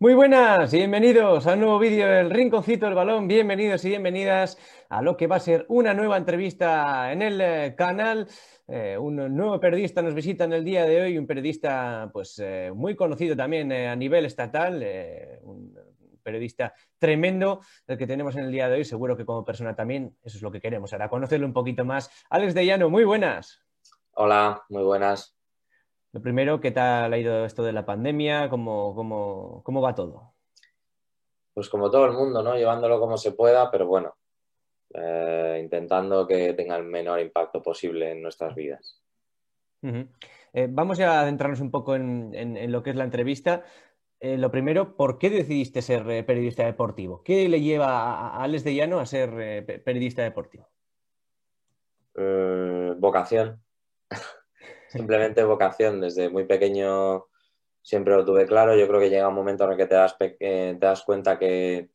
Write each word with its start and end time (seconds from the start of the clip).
Muy 0.00 0.14
buenas, 0.14 0.70
bienvenidos 0.70 1.44
a 1.48 1.54
un 1.54 1.60
nuevo 1.60 1.80
vídeo 1.80 2.06
del 2.06 2.30
Rinconcito 2.30 2.86
del 2.86 2.94
Balón. 2.94 3.26
Bienvenidos 3.26 3.84
y 3.84 3.88
bienvenidas 3.88 4.56
a 4.88 5.02
lo 5.02 5.16
que 5.16 5.26
va 5.26 5.34
a 5.34 5.40
ser 5.40 5.66
una 5.68 5.92
nueva 5.92 6.16
entrevista 6.16 7.10
en 7.10 7.20
el 7.20 7.40
eh, 7.40 7.74
canal. 7.76 8.28
Eh, 8.68 8.96
un 8.96 9.16
nuevo 9.16 9.58
periodista 9.58 10.00
nos 10.00 10.14
visita 10.14 10.44
en 10.44 10.52
el 10.52 10.64
día 10.64 10.84
de 10.84 11.02
hoy, 11.02 11.18
un 11.18 11.26
periodista 11.26 12.08
pues 12.12 12.38
eh, 12.38 12.70
muy 12.72 12.94
conocido 12.94 13.34
también 13.34 13.72
a 13.72 13.96
nivel 13.96 14.24
estatal, 14.24 14.86
un 15.42 15.76
periodista 16.22 16.72
tremendo 16.96 17.60
el 17.88 17.98
que 17.98 18.06
tenemos 18.06 18.36
en 18.36 18.44
el 18.44 18.52
día 18.52 18.68
de 18.68 18.76
hoy. 18.76 18.84
Seguro 18.84 19.16
que 19.16 19.24
como 19.24 19.44
persona 19.44 19.74
también 19.74 20.16
eso 20.22 20.36
es 20.36 20.42
lo 20.42 20.52
que 20.52 20.60
queremos, 20.60 20.92
ahora 20.92 21.08
conocerlo 21.08 21.44
un 21.44 21.52
poquito 21.52 21.84
más. 21.84 22.08
Alex 22.30 22.54
de 22.54 22.66
Llano, 22.66 22.88
muy 22.88 23.02
buenas. 23.02 23.64
Hola, 24.12 24.62
muy 24.68 24.84
buenas. 24.84 25.37
Lo 26.12 26.22
primero, 26.22 26.60
¿qué 26.60 26.70
tal 26.70 27.12
ha 27.12 27.18
ido 27.18 27.44
esto 27.44 27.62
de 27.62 27.72
la 27.72 27.84
pandemia? 27.84 28.48
¿Cómo, 28.48 28.94
cómo, 29.62 29.80
va 29.82 29.94
todo? 29.94 30.32
Pues 31.52 31.68
como 31.68 31.90
todo 31.90 32.06
el 32.06 32.12
mundo, 32.12 32.42
¿no? 32.42 32.56
Llevándolo 32.56 32.98
como 32.98 33.18
se 33.18 33.32
pueda, 33.32 33.70
pero 33.70 33.86
bueno, 33.86 34.16
eh, 34.94 35.60
intentando 35.62 36.26
que 36.26 36.54
tenga 36.54 36.76
el 36.76 36.84
menor 36.84 37.20
impacto 37.20 37.62
posible 37.62 38.12
en 38.12 38.22
nuestras 38.22 38.54
vidas. 38.54 39.02
Eh, 39.82 40.66
vamos 40.70 40.98
a 41.00 41.20
adentrarnos 41.20 41.60
un 41.60 41.70
poco 41.70 41.94
en, 41.94 42.72
lo 42.72 42.82
que 42.82 42.90
es 42.90 42.96
la 42.96 43.04
entrevista. 43.04 43.64
Eh, 44.18 44.38
lo 44.38 44.50
primero, 44.50 44.96
¿por 44.96 45.18
qué 45.18 45.28
decidiste 45.28 45.82
ser 45.82 46.24
periodista 46.24 46.64
deportivo? 46.64 47.22
¿Qué 47.22 47.48
le 47.50 47.60
lleva 47.60 48.30
a 48.30 48.42
Alex 48.42 48.64
de 48.64 48.74
Llano 48.74 48.98
a 48.98 49.06
ser 49.06 49.82
periodista 49.84 50.22
deportivo? 50.22 50.70
vocación. 52.98 53.62
Simplemente 54.88 55.44
vocación. 55.44 56.00
Desde 56.00 56.28
muy 56.28 56.44
pequeño 56.44 57.26
siempre 57.82 58.14
lo 58.14 58.24
tuve 58.24 58.46
claro. 58.46 58.76
Yo 58.76 58.86
creo 58.88 59.00
que 59.00 59.10
llega 59.10 59.28
un 59.28 59.34
momento 59.34 59.64
en 59.64 59.72
el 59.72 59.76
que 59.76 59.86
te 59.86 59.94
das, 59.94 60.16
te 60.18 60.76
das 60.78 61.02
cuenta 61.04 61.38
que 61.38 61.90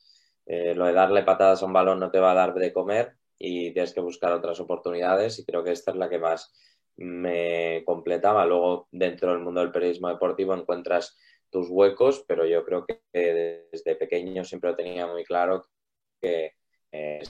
eh, 0.45 0.75
lo 0.75 0.85
de 0.85 0.93
darle 0.93 1.23
patadas 1.23 1.61
a 1.61 1.65
un 1.65 1.73
balón 1.73 1.99
no 1.99 2.11
te 2.11 2.19
va 2.19 2.31
a 2.31 2.35
dar 2.35 2.53
de 2.53 2.73
comer 2.73 3.15
y 3.37 3.71
tienes 3.73 3.93
que 3.93 4.01
buscar 4.01 4.31
otras 4.33 4.59
oportunidades 4.59 5.39
y 5.39 5.45
creo 5.45 5.63
que 5.63 5.71
esta 5.71 5.91
es 5.91 5.97
la 5.97 6.09
que 6.09 6.19
más 6.19 6.53
me 6.97 7.83
completaba. 7.85 8.45
Luego, 8.45 8.87
dentro 8.91 9.31
del 9.31 9.39
mundo 9.41 9.61
del 9.61 9.71
periodismo 9.71 10.09
deportivo 10.09 10.53
encuentras 10.53 11.17
tus 11.49 11.69
huecos, 11.69 12.23
pero 12.27 12.45
yo 12.45 12.63
creo 12.65 12.85
que 12.85 13.01
desde 13.71 13.95
pequeño 13.95 14.43
siempre 14.43 14.71
lo 14.71 14.75
tenía 14.75 15.05
muy 15.07 15.23
claro 15.23 15.63
que 16.21 16.53
eh, 16.91 17.21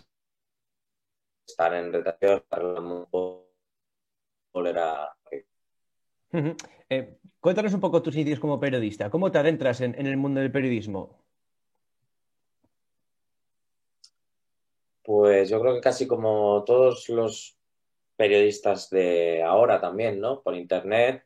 estar 1.46 1.74
en 1.74 1.92
redacción, 1.92 2.38
estar 2.38 2.62
eh, 6.90 7.18
cuéntanos 7.40 7.74
un 7.74 7.80
poco 7.80 8.02
tus 8.02 8.16
inicios 8.16 8.40
como 8.40 8.60
periodista. 8.60 9.10
¿Cómo 9.10 9.32
te 9.32 9.38
adentras 9.38 9.82
en, 9.82 9.96
el 9.96 10.18
mundo 10.18 10.42
del 10.42 10.52
periodismo? 10.52 11.20
Pues 15.04 15.50
yo 15.50 15.60
creo 15.60 15.76
que 15.76 15.82
casi 15.82 16.08
como 16.08 16.64
todos 16.66 17.10
los 17.10 17.58
periodistas 18.16 18.90
de 18.90 19.44
ahora 19.44 19.80
también, 19.80 20.20
¿no? 20.20 20.42
Por 20.42 20.56
internet, 20.56 21.26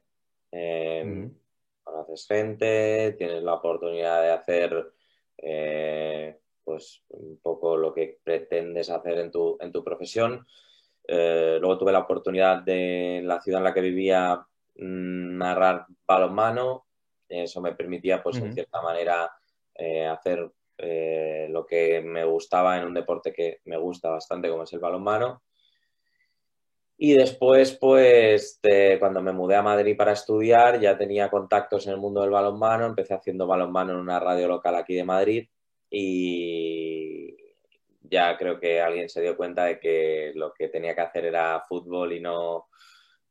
em, 0.52 1.32
conoces 1.84 2.26
gente, 2.28 3.16
tienes 3.18 3.44
la 3.44 3.54
oportunidad 3.54 4.22
de 4.24 4.32
hacer 4.32 4.94
eh, 5.38 6.40
pues 6.64 7.04
un 7.10 7.40
poco 7.42 7.78
lo 7.78 7.94
que 7.94 8.20
pretendes 8.24 8.90
hacer 8.90 9.20
en 9.20 9.32
tu, 9.32 9.58
en 9.62 9.72
tu 9.72 9.84
profesión. 9.84 10.46
Eh, 11.08 11.58
luego 11.62 11.78
tuve 11.78 11.94
la 11.94 12.00
oportunidad 12.00 12.62
de, 12.64 13.20
en 13.20 13.28
la 13.28 13.40
ciudad 13.40 13.62
en 13.62 13.64
la 13.64 13.74
que 13.74 13.82
vivía, 13.82 14.46
narrar 14.78 15.86
balonmano. 16.06 16.86
Eso 17.28 17.62
me 17.62 17.74
permitía, 17.74 18.22
pues, 18.24 18.38
en 18.38 18.54
cierta 18.54 18.82
manera, 18.82 19.30
eh, 19.76 20.06
hacer 20.06 20.52
eh, 20.78 21.48
lo 21.50 21.66
que 21.66 22.02
me 22.02 22.24
gustaba 22.24 22.78
en 22.78 22.86
un 22.86 22.94
deporte 22.94 23.34
que 23.34 23.60
me 23.66 23.78
gusta 23.78 24.10
bastante, 24.10 24.50
como 24.50 24.64
es 24.64 24.74
el 24.74 24.80
balonmano. 24.80 25.44
Y 26.98 27.14
después, 27.14 27.78
pues, 27.80 28.60
cuando 29.00 29.22
me 29.22 29.32
mudé 29.32 29.56
a 29.56 29.62
Madrid 29.62 29.96
para 29.96 30.14
estudiar, 30.14 30.80
ya 30.80 30.98
tenía 30.98 31.30
contactos 31.30 31.86
en 31.86 31.94
el 31.94 32.00
mundo 32.00 32.22
del 32.22 32.32
balonmano. 32.32 32.86
Empecé 32.86 33.14
haciendo 33.14 33.46
balonmano 33.46 33.94
en 33.94 34.00
una 34.00 34.20
radio 34.20 34.48
local 34.48 34.76
aquí 34.76 34.96
de 34.96 35.04
Madrid 35.04 35.48
y 35.90 37.36
ya 38.02 38.38
creo 38.38 38.60
que 38.60 38.82
alguien 38.82 39.10
se 39.10 39.22
dio 39.22 39.38
cuenta 39.38 39.66
de 39.66 39.80
que 39.80 40.32
lo 40.36 40.54
que 40.54 40.70
tenía 40.70 40.96
que 40.96 41.02
hacer 41.02 41.26
era 41.26 41.62
fútbol 41.68 42.14
y 42.14 42.20
no, 42.20 42.68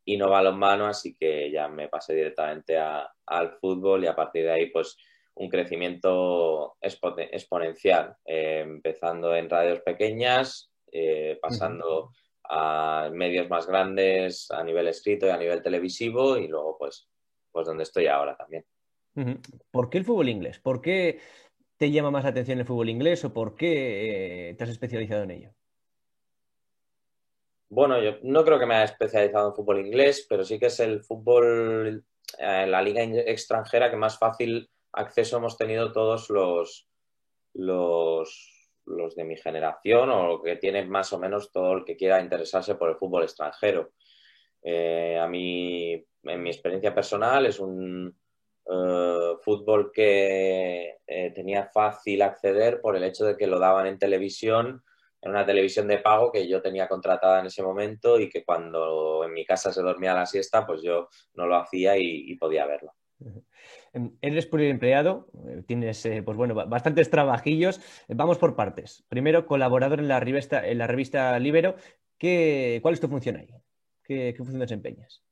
y 0.06 0.16
no 0.16 0.30
balonmano, 0.30 0.86
así 0.86 1.16
que 1.16 1.50
ya 1.50 1.68
me 1.68 1.88
pasé 1.88 2.14
directamente 2.14 2.78
al 2.78 3.58
fútbol 3.60 4.04
y 4.04 4.06
a 4.06 4.14
partir 4.14 4.44
de 4.44 4.52
ahí 4.52 4.66
pues 4.70 4.96
un 5.34 5.50
crecimiento 5.50 6.76
exponencial, 6.80 8.16
eh, 8.24 8.60
empezando 8.64 9.34
en 9.34 9.50
radios 9.50 9.80
pequeñas, 9.80 10.70
eh, 10.92 11.38
pasando 11.42 12.12
a 12.44 13.10
medios 13.12 13.50
más 13.50 13.66
grandes 13.66 14.48
a 14.52 14.62
nivel 14.62 14.86
escrito 14.86 15.26
y 15.26 15.30
a 15.30 15.36
nivel 15.36 15.60
televisivo 15.60 16.38
y 16.38 16.46
luego 16.46 16.78
pues, 16.78 17.08
pues 17.50 17.66
donde 17.66 17.82
estoy 17.82 18.06
ahora 18.06 18.36
también. 18.36 18.64
¿Por 19.72 19.90
qué 19.90 19.98
el 19.98 20.04
fútbol 20.04 20.28
inglés? 20.28 20.60
¿Por 20.60 20.80
qué 20.80 21.18
te 21.76 21.90
llama 21.90 22.12
más 22.12 22.22
la 22.22 22.30
atención 22.30 22.60
el 22.60 22.64
fútbol 22.64 22.90
inglés 22.90 23.24
o 23.24 23.34
por 23.34 23.56
qué 23.56 24.50
eh, 24.50 24.54
te 24.54 24.64
has 24.64 24.70
especializado 24.70 25.24
en 25.24 25.32
ello? 25.32 25.55
Bueno, 27.68 28.00
yo 28.00 28.18
no 28.22 28.44
creo 28.44 28.58
que 28.58 28.66
me 28.66 28.76
haya 28.76 28.84
especializado 28.84 29.48
en 29.48 29.54
fútbol 29.54 29.80
inglés, 29.80 30.26
pero 30.28 30.44
sí 30.44 30.58
que 30.58 30.66
es 30.66 30.78
el 30.78 31.02
fútbol 31.02 32.04
eh, 32.38 32.66
la 32.66 32.80
liga 32.80 33.02
extranjera 33.02 33.90
que 33.90 33.96
más 33.96 34.18
fácil 34.18 34.70
acceso 34.92 35.38
hemos 35.38 35.56
tenido 35.56 35.92
todos 35.92 36.30
los, 36.30 36.88
los, 37.54 39.14
de 39.16 39.24
mi 39.24 39.36
generación 39.36 40.10
o 40.10 40.42
que 40.42 40.56
tiene 40.56 40.84
más 40.84 41.12
o 41.12 41.18
menos 41.18 41.50
todo 41.50 41.72
el 41.72 41.84
que 41.84 41.96
quiera 41.96 42.20
interesarse 42.20 42.76
por 42.76 42.90
el 42.90 42.96
fútbol 42.96 43.24
extranjero. 43.24 43.92
Eh, 44.62 45.18
a 45.20 45.26
mí, 45.26 45.92
en 46.22 46.42
mi 46.42 46.50
experiencia 46.50 46.94
personal, 46.94 47.46
es 47.46 47.58
un 47.58 48.16
eh, 48.64 49.32
fútbol 49.42 49.90
que 49.92 50.98
tenía 51.34 51.66
fácil 51.66 52.22
acceder 52.22 52.80
por 52.80 52.96
el 52.96 53.04
hecho 53.04 53.24
de 53.24 53.36
que 53.36 53.46
lo 53.48 53.58
daban 53.58 53.86
en 53.86 53.98
televisión 53.98 54.84
en 55.20 55.30
una 55.30 55.44
televisión 55.44 55.88
de 55.88 55.98
pago 55.98 56.30
que 56.30 56.46
yo 56.46 56.60
tenía 56.62 56.88
contratada 56.88 57.40
en 57.40 57.46
ese 57.46 57.62
momento 57.62 58.20
y 58.20 58.28
que 58.28 58.44
cuando 58.44 59.24
en 59.24 59.32
mi 59.32 59.44
casa 59.44 59.72
se 59.72 59.82
dormía 59.82 60.14
la 60.14 60.26
siesta, 60.26 60.66
pues 60.66 60.82
yo 60.82 61.08
no 61.34 61.46
lo 61.46 61.56
hacía 61.56 61.96
y, 61.98 62.34
podía 62.36 62.66
verlo. 62.66 62.92
Em, 63.92 64.16
eres 64.20 64.48
empleado, 64.52 65.28
eh, 65.48 65.62
tienes 65.66 66.04
eh, 66.04 66.22
pues 66.22 66.36
bueno, 66.36 66.54
bastantes 66.54 67.10
trabajillos. 67.10 67.80
Vamos 68.08 68.38
por 68.38 68.54
partes. 68.54 69.04
Primero, 69.08 69.46
colaborador 69.46 70.00
en 70.00 70.08
la 70.08 70.20
revista, 70.20 70.66
en 70.66 70.78
la 70.78 70.86
revista 70.86 71.38
Libero. 71.38 71.76
¿Qué, 72.18 72.78
¿Cuál 72.82 72.94
es 72.94 73.00
tu 73.00 73.08
función 73.08 73.36
ahí? 73.36 73.48
¿Qué, 74.02 74.34
función 74.36 74.60
desempeñas? 74.60 75.22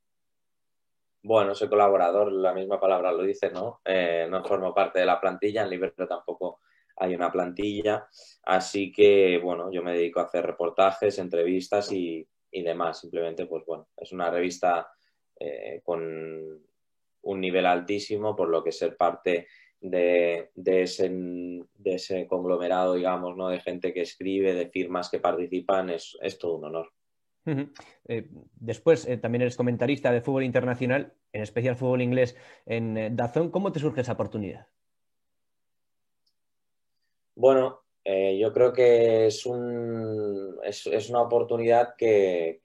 Bueno, 1.22 1.54
soy 1.54 1.68
colaborador, 1.68 2.32
la 2.32 2.52
misma 2.52 2.78
palabra 2.78 3.12
lo 3.12 3.22
dice, 3.22 3.50
¿no? 3.50 3.80
Eh, 3.84 4.26
no 4.28 4.44
formo 4.44 4.74
parte 4.74 4.98
de 4.98 5.06
la 5.06 5.20
plantilla, 5.20 5.62
en 5.62 5.70
Libero 5.70 6.06
tampoco 6.06 6.60
hay 6.96 7.14
una 7.14 7.30
plantilla, 7.30 8.06
así 8.44 8.92
que 8.92 9.38
bueno, 9.42 9.70
yo 9.72 9.82
me 9.82 9.94
dedico 9.94 10.20
a 10.20 10.24
hacer 10.24 10.46
reportajes, 10.46 11.18
entrevistas 11.18 11.90
y, 11.92 12.26
demás, 12.52 13.00
simplemente 13.00 13.46
pues 13.46 13.64
bueno, 13.66 13.88
es 13.96 14.12
una 14.12 14.30
revista 14.30 14.88
eh, 15.40 15.80
con 15.82 16.62
un 17.22 17.40
nivel 17.40 17.66
altísimo, 17.66 18.36
por 18.36 18.48
lo 18.48 18.62
que 18.62 18.70
ser 18.70 18.96
parte 18.96 19.48
de, 19.80 20.50
ese, 20.54 21.08
de 21.10 21.94
ese 21.94 22.26
conglomerado, 22.26 22.94
digamos, 22.94 23.36
¿no? 23.36 23.48
de 23.48 23.60
gente 23.60 23.92
que 23.92 24.02
escribe, 24.02 24.54
de 24.54 24.68
firmas 24.68 25.10
que 25.10 25.18
participan, 25.18 25.90
es, 25.90 26.16
todo 26.38 26.56
un 26.56 26.64
honor. 26.64 26.92
Eh, 28.08 28.26
después, 28.54 29.06
eh, 29.06 29.18
también 29.18 29.42
eres 29.42 29.56
comentarista 29.56 30.12
de 30.12 30.22
fútbol 30.22 30.44
internacional, 30.44 31.12
en 31.32 31.42
especial 31.42 31.76
fútbol 31.76 32.02
inglés 32.02 32.36
en 32.64 33.16
Dazón. 33.16 33.50
¿Cómo 33.50 33.72
te 33.72 33.80
surge 33.80 34.00
esa 34.00 34.12
oportunidad? 34.12 34.68
Bueno, 37.34 37.84
eh, 38.04 38.38
yo 38.38 38.52
creo 38.52 38.72
que 38.72 39.26
es, 39.26 39.46
un, 39.46 40.58
es, 40.62 41.08
una 41.08 41.22
oportunidad 41.22 41.94
que, 41.96 42.60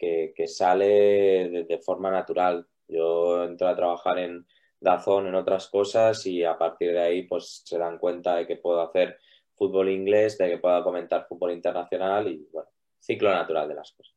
sale 0.48 1.66
de, 1.68 1.80
forma 1.80 2.12
natural. 2.12 2.68
Yo 2.88 3.46
entro 3.46 3.68
a 3.68 3.76
trabajar 3.76 4.20
en 4.20 4.46
Dazón, 4.80 5.28
en 5.28 5.36
otras 5.36 5.68
cosas 5.68 6.26
y 6.26 6.44
a 6.44 6.58
partir 6.58 6.92
de 6.92 7.00
ahí 7.00 7.24
pues 7.24 7.62
se 7.66 7.78
dan 7.78 7.98
cuenta 7.98 8.36
de 8.36 8.48
que 8.48 8.58
puedo 8.58 8.82
hacer 8.82 9.18
fútbol 9.56 9.90
inglés, 9.90 10.38
de 10.38 10.50
que 10.50 10.58
puedo 10.58 10.84
comentar 10.84 11.28
fútbol 11.28 11.52
internacional 11.52 12.28
y 12.28 12.48
bueno, 12.52 12.70
ciclo 12.98 13.32
natural 13.32 13.68
de 13.68 13.76
las 13.76 13.92
cosas. 13.92 14.16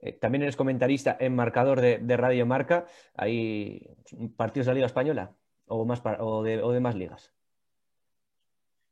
Eh, 0.00 0.12
también 0.12 0.42
eres 0.42 0.56
comentarista 0.56 1.16
en 1.20 1.34
marcador 1.34 1.80
de, 1.80 2.16
Radio 2.16 2.44
Marca. 2.46 2.86
¿Hay 3.14 3.88
partidos 4.36 4.66
de 4.66 4.70
la 4.70 4.74
Liga 4.74 4.86
Española 4.86 5.34
o, 5.66 5.84
más, 5.84 6.02
o 6.18 6.42
de 6.42 6.80
más 6.80 6.94
ligas? 6.94 7.37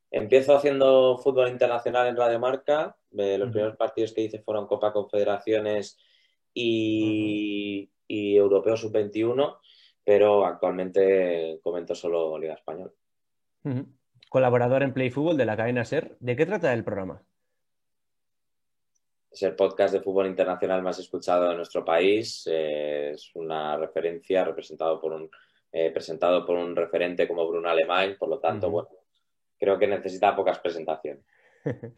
Empiezo 0.09 0.55
haciendo 0.55 1.17
fútbol 1.17 1.49
internacional 1.49 2.07
en 2.07 2.15
Radio 2.15 2.39
Marca. 2.39 2.95
los 3.11 3.49
primeros 3.49 3.75
partidos 3.75 4.13
que 4.13 4.21
hice 4.21 4.39
fueron 4.39 4.67
Copa 4.67 4.93
Confederaciones 4.93 5.97
y, 6.53 7.89
Europeo 8.07 8.77
Sub-21, 8.77 9.57
pero 10.03 10.45
actualmente 10.45 11.59
comento 11.61 11.93
solo 11.93 12.37
Liga 12.37 12.53
Española. 12.53 12.91
Colaborador 14.29 14.83
en 14.83 14.93
Play 14.93 15.09
Fútbol 15.09 15.37
de 15.37 15.45
la 15.45 15.57
cadena 15.57 15.83
SER. 15.83 16.15
¿De 16.19 16.35
qué 16.35 16.45
trata 16.45 16.73
el 16.73 16.83
programa? 16.83 17.21
Es 19.29 19.43
el 19.43 19.55
podcast 19.55 19.93
de 19.93 20.01
fútbol 20.01 20.27
internacional 20.27 20.81
más 20.81 20.99
escuchado 20.99 21.49
de 21.49 21.55
nuestro 21.55 21.83
país. 21.83 22.47
Eh, 22.49 23.11
es 23.13 23.35
una 23.35 23.77
referencia 23.77 24.43
representado 24.43 24.99
por 24.99 25.13
un, 25.13 25.29
eh, 25.71 25.91
presentado 25.91 26.45
por 26.45 26.57
un 26.57 26.75
referente 26.75 27.27
como 27.27 27.47
Bruno 27.47 27.69
Alemán. 27.69 28.15
Por 28.17 28.29
lo 28.29 28.39
tanto, 28.39 28.69
bueno, 28.69 28.89
creo 29.57 29.77
que 29.79 29.87
necesita 29.87 30.35
pocas 30.35 30.59
presentaciones. 30.59 31.23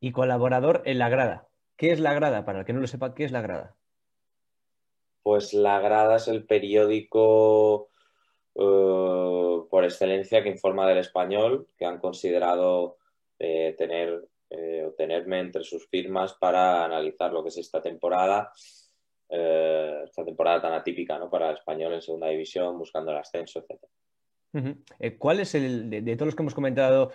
y 0.00 0.12
colaborador 0.12 0.82
en 0.84 0.98
La 0.98 1.08
Grada. 1.08 1.48
¿Qué 1.76 1.92
es 1.92 2.00
La 2.00 2.14
Grada? 2.14 2.44
Para 2.44 2.60
el 2.60 2.64
que 2.64 2.72
no 2.72 2.80
lo 2.80 2.86
sepa, 2.86 3.14
¿qué 3.14 3.24
es 3.24 3.32
La 3.32 3.40
Grada? 3.40 3.76
Pues 5.22 5.54
La 5.54 5.80
Grada 5.80 6.16
es 6.16 6.28
el 6.28 6.46
periódico 6.46 7.90
eh, 8.54 9.60
por 9.70 9.84
excelencia 9.84 10.42
que 10.42 10.48
informa 10.48 10.88
del 10.88 10.98
español, 10.98 11.68
que 11.76 11.84
han 11.84 11.98
considerado 11.98 12.96
eh, 13.38 13.74
tener 13.78 14.28
eh, 14.50 14.84
o 14.88 14.92
tenerme 14.92 15.38
entre 15.38 15.62
sus 15.62 15.86
firmas 15.88 16.34
para 16.34 16.84
analizar 16.84 17.32
lo 17.32 17.42
que 17.42 17.50
es 17.50 17.58
esta 17.58 17.82
temporada, 17.82 18.50
esta 19.30 20.24
temporada 20.24 20.62
tan 20.62 20.72
atípica 20.72 21.18
¿no? 21.18 21.28
para 21.28 21.50
el 21.50 21.56
español 21.56 21.92
en 21.92 22.00
segunda 22.00 22.28
división, 22.28 22.78
buscando 22.78 23.12
el 23.12 23.18
ascenso, 23.18 23.62
etc. 24.52 25.18
¿Cuál 25.18 25.40
es 25.40 25.54
el, 25.54 25.90
de, 25.90 26.16
todos 26.16 26.26
los 26.26 26.34
que 26.34 26.42
hemos 26.42 26.54
comentado 26.54 27.12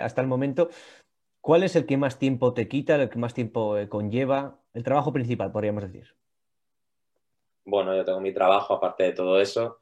hasta 0.00 0.20
el 0.20 0.26
momento, 0.26 0.70
cuál 1.40 1.62
es 1.62 1.76
el 1.76 1.86
que 1.86 1.96
más 1.96 2.18
tiempo 2.18 2.54
te 2.54 2.68
quita, 2.68 2.96
el 2.96 3.10
que 3.10 3.18
más 3.18 3.34
tiempo 3.34 3.76
conlleva, 3.88 4.58
el 4.74 4.82
trabajo 4.82 5.12
principal, 5.12 5.52
podríamos 5.52 5.84
decir? 5.84 6.14
Bueno, 7.64 7.94
yo 7.96 8.04
tengo 8.04 8.20
mi 8.20 8.32
trabajo 8.32 8.74
aparte 8.74 9.04
de 9.04 9.12
todo 9.12 9.40
eso, 9.40 9.78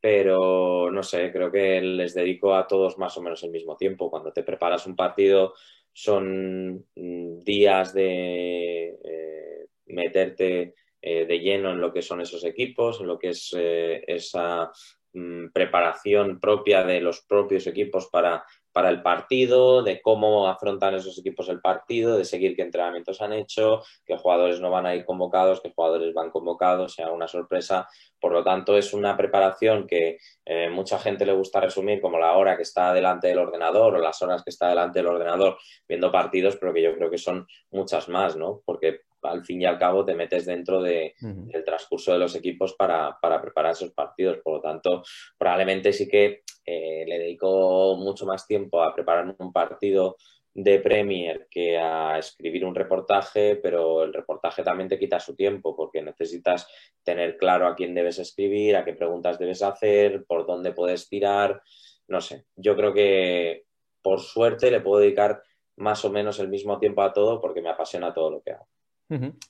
pero 0.00 0.90
no 0.90 1.02
sé, 1.02 1.32
creo 1.32 1.50
que 1.50 1.80
les 1.80 2.14
dedico 2.14 2.54
a 2.54 2.66
todos 2.66 2.98
más 2.98 3.16
o 3.16 3.22
menos 3.22 3.42
el 3.42 3.50
mismo 3.50 3.76
tiempo. 3.76 4.10
Cuando 4.10 4.32
te 4.32 4.42
preparas 4.42 4.86
un 4.86 4.96
partido 4.96 5.54
son 5.92 6.84
mm, 6.94 7.40
días 7.40 7.94
de 7.94 8.98
eh, 9.02 9.66
meterte 9.86 10.74
eh, 11.00 11.24
de 11.24 11.38
lleno 11.38 11.70
en 11.70 11.80
lo 11.80 11.92
que 11.92 12.02
son 12.02 12.20
esos 12.20 12.44
equipos, 12.44 13.00
en 13.00 13.06
lo 13.06 13.18
que 13.18 13.30
es 13.30 13.54
eh, 13.56 14.04
esa 14.06 14.70
mm, 15.16 15.48
preparación 15.52 16.38
propia 16.38 16.84
de 16.84 17.00
los 17.00 17.22
propios 17.22 17.66
equipos 17.66 18.08
para 18.08 18.44
para 18.76 18.90
el 18.90 19.00
partido, 19.00 19.82
de 19.82 20.02
cómo 20.02 20.48
afrontan 20.48 20.96
esos 20.96 21.18
equipos 21.18 21.48
el 21.48 21.62
partido, 21.62 22.18
de 22.18 22.26
seguir 22.26 22.54
qué 22.54 22.60
entrenamientos 22.60 23.22
han 23.22 23.32
hecho, 23.32 23.82
qué 24.04 24.18
jugadores 24.18 24.60
no 24.60 24.70
van 24.70 24.84
a 24.84 24.94
ir 24.94 25.06
convocados, 25.06 25.62
qué 25.62 25.72
jugadores 25.74 26.12
van 26.12 26.30
convocados, 26.30 26.92
sea 26.92 27.10
una 27.10 27.26
sorpresa. 27.26 27.88
Por 28.20 28.32
lo 28.32 28.44
tanto, 28.44 28.76
es 28.76 28.92
una 28.92 29.16
preparación 29.16 29.86
que 29.86 30.18
eh, 30.44 30.68
mucha 30.68 30.98
gente 30.98 31.24
le 31.24 31.32
gusta 31.32 31.58
resumir 31.58 32.02
como 32.02 32.18
la 32.18 32.36
hora 32.36 32.54
que 32.54 32.64
está 32.64 32.92
delante 32.92 33.28
del 33.28 33.38
ordenador 33.38 33.94
o 33.94 33.98
las 33.98 34.20
horas 34.20 34.42
que 34.44 34.50
está 34.50 34.68
delante 34.68 34.98
del 34.98 35.06
ordenador 35.06 35.56
viendo 35.88 36.12
partidos, 36.12 36.58
pero 36.58 36.74
que 36.74 36.82
yo 36.82 36.94
creo 36.94 37.08
que 37.08 37.16
son 37.16 37.46
muchas 37.70 38.10
más, 38.10 38.36
¿no? 38.36 38.60
Porque 38.66 39.05
al 39.22 39.44
fin 39.44 39.62
y 39.62 39.64
al 39.64 39.78
cabo 39.78 40.04
te 40.04 40.14
metes 40.14 40.46
dentro 40.46 40.82
del 40.82 41.12
transcurso 41.64 42.12
de 42.12 42.18
los 42.18 42.34
equipos 42.34 42.74
para, 42.74 43.18
preparar 43.20 43.72
esos 43.72 43.92
partidos. 43.92 44.38
Por 44.42 44.54
lo 44.54 44.60
tanto, 44.60 45.02
probablemente 45.38 45.92
sí 45.92 46.08
que 46.08 46.42
eh, 46.64 47.04
le 47.06 47.18
dedico 47.18 47.96
mucho 47.96 48.26
más 48.26 48.46
tiempo 48.46 48.82
a 48.82 48.94
preparar 48.94 49.34
un 49.38 49.52
partido 49.52 50.16
de 50.58 50.80
Premier 50.80 51.48
que 51.50 51.76
a 51.76 52.18
escribir 52.18 52.64
un 52.64 52.74
reportaje, 52.74 53.56
pero 53.56 54.04
el 54.04 54.14
reportaje 54.14 54.62
también 54.62 54.88
te 54.88 54.98
quita 54.98 55.20
su 55.20 55.36
tiempo 55.36 55.76
porque 55.76 56.00
necesitas 56.00 56.66
tener 57.02 57.36
claro 57.36 57.66
a 57.66 57.74
quién 57.74 57.94
debes 57.94 58.18
escribir, 58.18 58.74
a 58.74 58.84
qué 58.84 58.94
preguntas 58.94 59.38
debes 59.38 59.62
hacer, 59.62 60.24
por 60.24 60.46
dónde 60.46 60.72
puedes 60.72 61.10
tirar. 61.10 61.60
No 62.08 62.22
sé, 62.22 62.46
yo 62.56 62.74
creo 62.74 62.94
que 62.94 63.64
por 64.00 64.20
suerte 64.20 64.70
le 64.70 64.80
puedo 64.80 65.00
dedicar 65.00 65.42
más 65.76 66.04
o 66.06 66.10
menos 66.10 66.38
el 66.38 66.48
mismo 66.48 66.78
tiempo 66.78 67.02
a 67.02 67.12
todo 67.12 67.38
porque 67.38 67.60
me 67.60 67.68
apasiona 67.68 68.14
todo 68.14 68.30
lo 68.30 68.40
que 68.40 68.52
hago. 68.52 68.66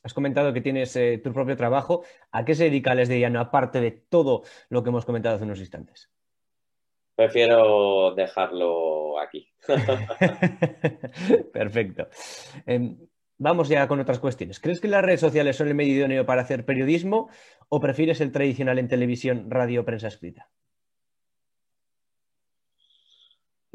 Has 0.03 0.13
comentado 0.13 0.53
que 0.53 0.61
tienes 0.61 0.95
eh, 0.97 1.19
tu 1.23 1.33
propio 1.33 1.57
trabajo. 1.57 2.05
¿A 2.31 2.45
qué 2.45 2.55
se 2.55 2.65
dedica 2.65 2.95
Les 2.95 3.09
de 3.09 3.21
Llano, 3.21 3.41
aparte 3.41 3.81
de 3.81 3.91
todo 3.91 4.43
lo 4.69 4.83
que 4.83 4.91
hemos 4.91 5.05
comentado 5.05 5.37
hace 5.37 5.45
unos 5.45 5.61
instantes? 5.61 6.11
Prefiero 7.15 8.15
dejarlo 8.15 9.19
aquí. 9.19 9.49
Perfecto. 11.53 12.09
Em, 12.67 12.99
vamos 13.39 13.69
ya 13.69 13.89
con 13.89 14.01
otras 14.01 14.19
cuestiones. 14.19 14.61
¿Crees 14.61 14.81
que 14.81 14.89
las 14.89 15.03
redes 15.03 15.21
sociales 15.21 15.57
son 15.57 15.69
el 15.69 15.75
medio 15.75 15.95
idóneo 15.95 16.27
para 16.27 16.43
hacer 16.43 16.67
periodismo 16.67 17.31
o 17.71 17.81
prefieres 17.81 18.21
el 18.21 18.33
tradicional 18.33 18.79
en 18.79 18.89
televisión, 18.89 19.51
radio, 19.51 19.87
prensa 19.87 20.09
escrita? 20.09 20.51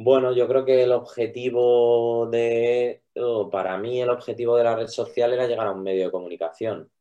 Bueno, 0.04 0.34
yo 0.34 0.48
creo 0.48 0.66
que 0.66 0.82
el 0.82 0.94
objetivo 0.94 2.28
de, 2.32 3.04
para 3.52 3.78
mí 3.78 4.02
el 4.02 4.10
objetivo 4.10 4.58
de 4.58 4.64
la 4.64 4.76
red 4.76 4.88
social 4.88 5.32
era 5.32 5.46
llegar 5.46 5.68
a 5.68 5.72
un 5.74 5.84
medio 5.84 6.06
de 6.06 6.12
comunicación. 6.12 6.92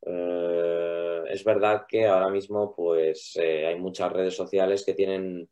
Eh, 0.00 1.22
es 1.28 1.44
verdad 1.44 1.84
que 1.86 2.06
ahora 2.06 2.30
mismo 2.30 2.74
pues 2.74 3.36
eh, 3.36 3.66
hay 3.66 3.78
muchas 3.78 4.10
redes 4.10 4.34
sociales 4.34 4.86
que 4.86 4.94
tienen 4.94 5.50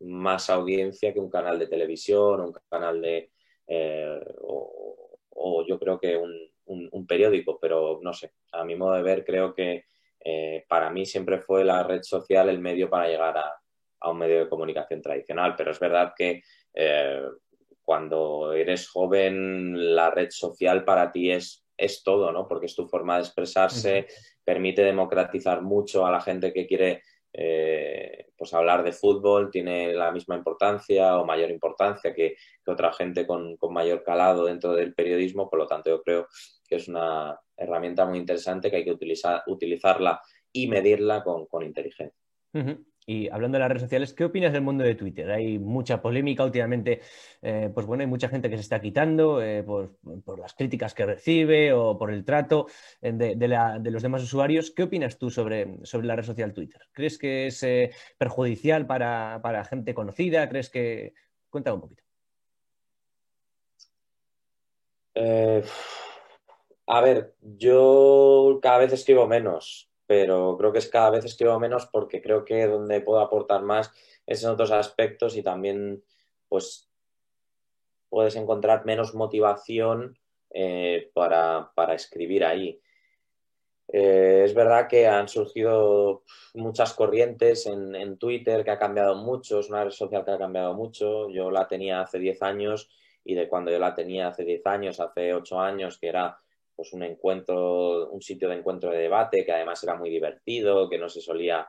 más 0.00 0.48
audiencia 0.48 1.12
que 1.12 1.20
un 1.20 1.28
canal 1.28 1.58
de 1.58 1.66
televisión, 1.66 2.40
un 2.40 2.54
canal 2.70 3.02
de 3.02 3.30
eh, 3.66 4.18
o, 4.40 5.66
yo 5.68 5.78
creo 5.78 5.98
que 6.00 6.16
un, 6.16 7.06
periódico, 7.06 7.58
pero 7.60 8.00
no 8.02 8.14
sé, 8.14 8.32
a 8.52 8.64
mi 8.64 8.76
modo 8.76 8.94
de 8.94 9.02
ver 9.02 9.24
creo 9.26 9.54
que 9.54 9.84
para 10.68 10.88
mí 10.90 11.04
siempre 11.04 11.38
fue 11.38 11.64
la 11.64 11.82
red 11.82 12.02
social 12.02 12.48
el 12.48 12.60
medio 12.60 12.88
para 12.88 13.08
llegar 13.08 13.36
a, 13.36 13.63
a 14.04 14.10
un 14.10 14.18
medio 14.18 14.40
de 14.40 14.48
comunicación 14.48 15.02
tradicional. 15.02 15.54
Pero 15.56 15.70
es 15.70 15.80
verdad 15.80 16.12
que 16.16 16.42
eh, 16.74 17.22
cuando 17.82 18.52
eres 18.52 18.88
joven, 18.88 19.94
la 19.94 20.10
red 20.10 20.30
social 20.30 20.84
para 20.84 21.10
ti 21.10 21.30
es, 21.30 21.64
es 21.76 22.02
todo, 22.02 22.32
¿no? 22.32 22.46
Porque 22.46 22.66
es 22.66 22.74
tu 22.74 22.86
forma 22.86 23.16
de 23.16 23.22
expresarse, 23.22 24.06
permite 24.44 24.82
democratizar 24.82 25.62
mucho 25.62 26.06
a 26.06 26.10
la 26.10 26.20
gente 26.20 26.52
que 26.52 26.66
quiere 26.66 27.02
eh, 27.36 28.28
pues 28.36 28.54
hablar 28.54 28.84
de 28.84 28.92
fútbol, 28.92 29.50
tiene 29.50 29.92
la 29.92 30.12
misma 30.12 30.36
importancia 30.36 31.18
o 31.18 31.24
mayor 31.24 31.50
importancia 31.50 32.14
que, 32.14 32.36
otra 32.64 32.92
gente 32.92 33.26
con, 33.26 33.58
mayor 33.70 34.04
calado 34.04 34.44
dentro 34.44 34.72
del 34.72 34.94
periodismo. 34.94 35.50
Por 35.50 35.58
lo 35.58 35.66
tanto, 35.66 35.90
yo 35.90 36.02
creo 36.02 36.28
que 36.68 36.76
es 36.76 36.86
una 36.86 37.38
herramienta 37.56 38.06
muy 38.06 38.18
interesante 38.18 38.70
que 38.70 38.76
hay 38.76 38.84
que 38.84 38.92
utilizar, 38.92 39.42
utilizarla 39.48 40.20
y 40.52 40.68
medirla 40.68 41.24
con, 41.24 41.62
inteligencia. 41.62 42.16
Y 43.06 43.28
hablando 43.28 43.56
de 43.56 43.60
las 43.60 43.68
redes 43.68 43.82
sociales, 43.82 44.14
¿qué 44.14 44.24
opinas 44.24 44.52
del 44.52 44.62
mundo 44.62 44.82
de 44.82 44.94
Twitter? 44.94 45.30
Hay 45.30 45.58
mucha 45.58 46.00
polémica 46.00 46.42
últimamente, 46.42 47.02
eh, 47.42 47.70
pues 47.72 47.86
bueno, 47.86 48.00
hay 48.02 48.06
mucha 48.06 48.28
gente 48.30 48.48
que 48.48 48.56
se 48.56 48.62
está 48.62 48.80
quitando 48.80 49.42
eh, 49.42 49.62
por, 49.62 49.98
las 50.38 50.54
críticas 50.54 50.94
que 50.94 51.04
recibe 51.04 51.72
o 51.74 51.98
por 51.98 52.10
el 52.10 52.24
trato 52.24 52.66
eh, 53.02 53.12
de, 53.12 53.90
los 53.90 54.02
demás 54.02 54.22
usuarios. 54.22 54.70
¿Qué 54.70 54.84
opinas 54.84 55.18
tú 55.18 55.28
sobre, 55.28 55.84
sobre 55.84 56.06
la 56.06 56.16
red 56.16 56.24
social 56.24 56.54
Twitter? 56.54 56.80
¿Crees 56.92 57.18
que 57.18 57.48
es 57.48 57.66
perjudicial 58.16 58.86
para, 58.86 59.40
para, 59.42 59.64
gente 59.64 59.94
conocida? 59.94 60.48
¿Crees 60.48 60.70
que...? 60.70 61.12
Cuéntame 61.50 61.76
un 61.76 61.80
poquito. 61.82 62.02
a 66.86 67.00
ver, 67.00 67.34
yo 67.40 68.58
cada 68.62 68.78
vez 68.78 68.92
escribo 68.92 69.26
menos 69.26 69.93
pero 70.06 70.56
creo 70.58 70.72
que 70.72 70.78
es 70.78 70.88
cada 70.88 71.10
vez 71.10 71.24
escribo 71.24 71.58
menos 71.58 71.86
porque 71.86 72.20
creo 72.20 72.44
que 72.44 72.66
donde 72.66 73.00
puedo 73.00 73.20
aportar 73.20 73.62
más 73.62 73.92
es 74.26 74.42
en 74.42 74.50
otros 74.50 74.70
aspectos 74.70 75.36
y 75.36 75.42
también 75.42 76.02
pues 76.48 76.90
puedes 78.08 78.36
encontrar 78.36 78.84
menos 78.84 79.14
motivación 79.14 80.18
eh, 80.50 81.10
para, 81.14 81.72
escribir 81.94 82.44
ahí. 82.44 82.80
Eh, 83.88 84.42
es 84.44 84.54
verdad 84.54 84.88
que 84.88 85.06
han 85.06 85.28
surgido 85.28 86.22
muchas 86.54 86.94
corrientes 86.94 87.66
en, 87.66 87.94
en, 87.94 88.16
Twitter 88.16 88.64
que 88.64 88.70
ha 88.70 88.78
cambiado 88.78 89.16
mucho, 89.16 89.60
es 89.60 89.68
una 89.68 89.84
red 89.84 89.90
social 89.90 90.24
que 90.24 90.30
ha 90.30 90.38
cambiado 90.38 90.74
mucho. 90.74 91.28
Yo 91.28 91.50
la 91.50 91.66
tenía 91.66 92.02
hace 92.02 92.18
10 92.18 92.42
años 92.42 92.88
y 93.24 93.34
de 93.34 93.48
cuando 93.48 93.70
yo 93.70 93.78
la 93.78 93.94
tenía 93.94 94.28
hace 94.28 94.44
10 94.44 94.66
años, 94.66 95.00
hace 95.00 95.34
8 95.34 95.60
años, 95.60 95.98
que 95.98 96.08
era 96.08 96.38
pues 96.74 96.92
un 96.92 97.02
encuentro, 97.02 98.10
un 98.10 98.22
sitio 98.22 98.48
de 98.48 98.56
encuentro 98.56 98.90
de 98.90 98.98
debate 98.98 99.44
que 99.44 99.52
además 99.52 99.82
era 99.82 99.94
muy 99.94 100.10
divertido, 100.10 100.88
que 100.88 100.98
no 100.98 101.08
se 101.08 101.20
solía, 101.20 101.68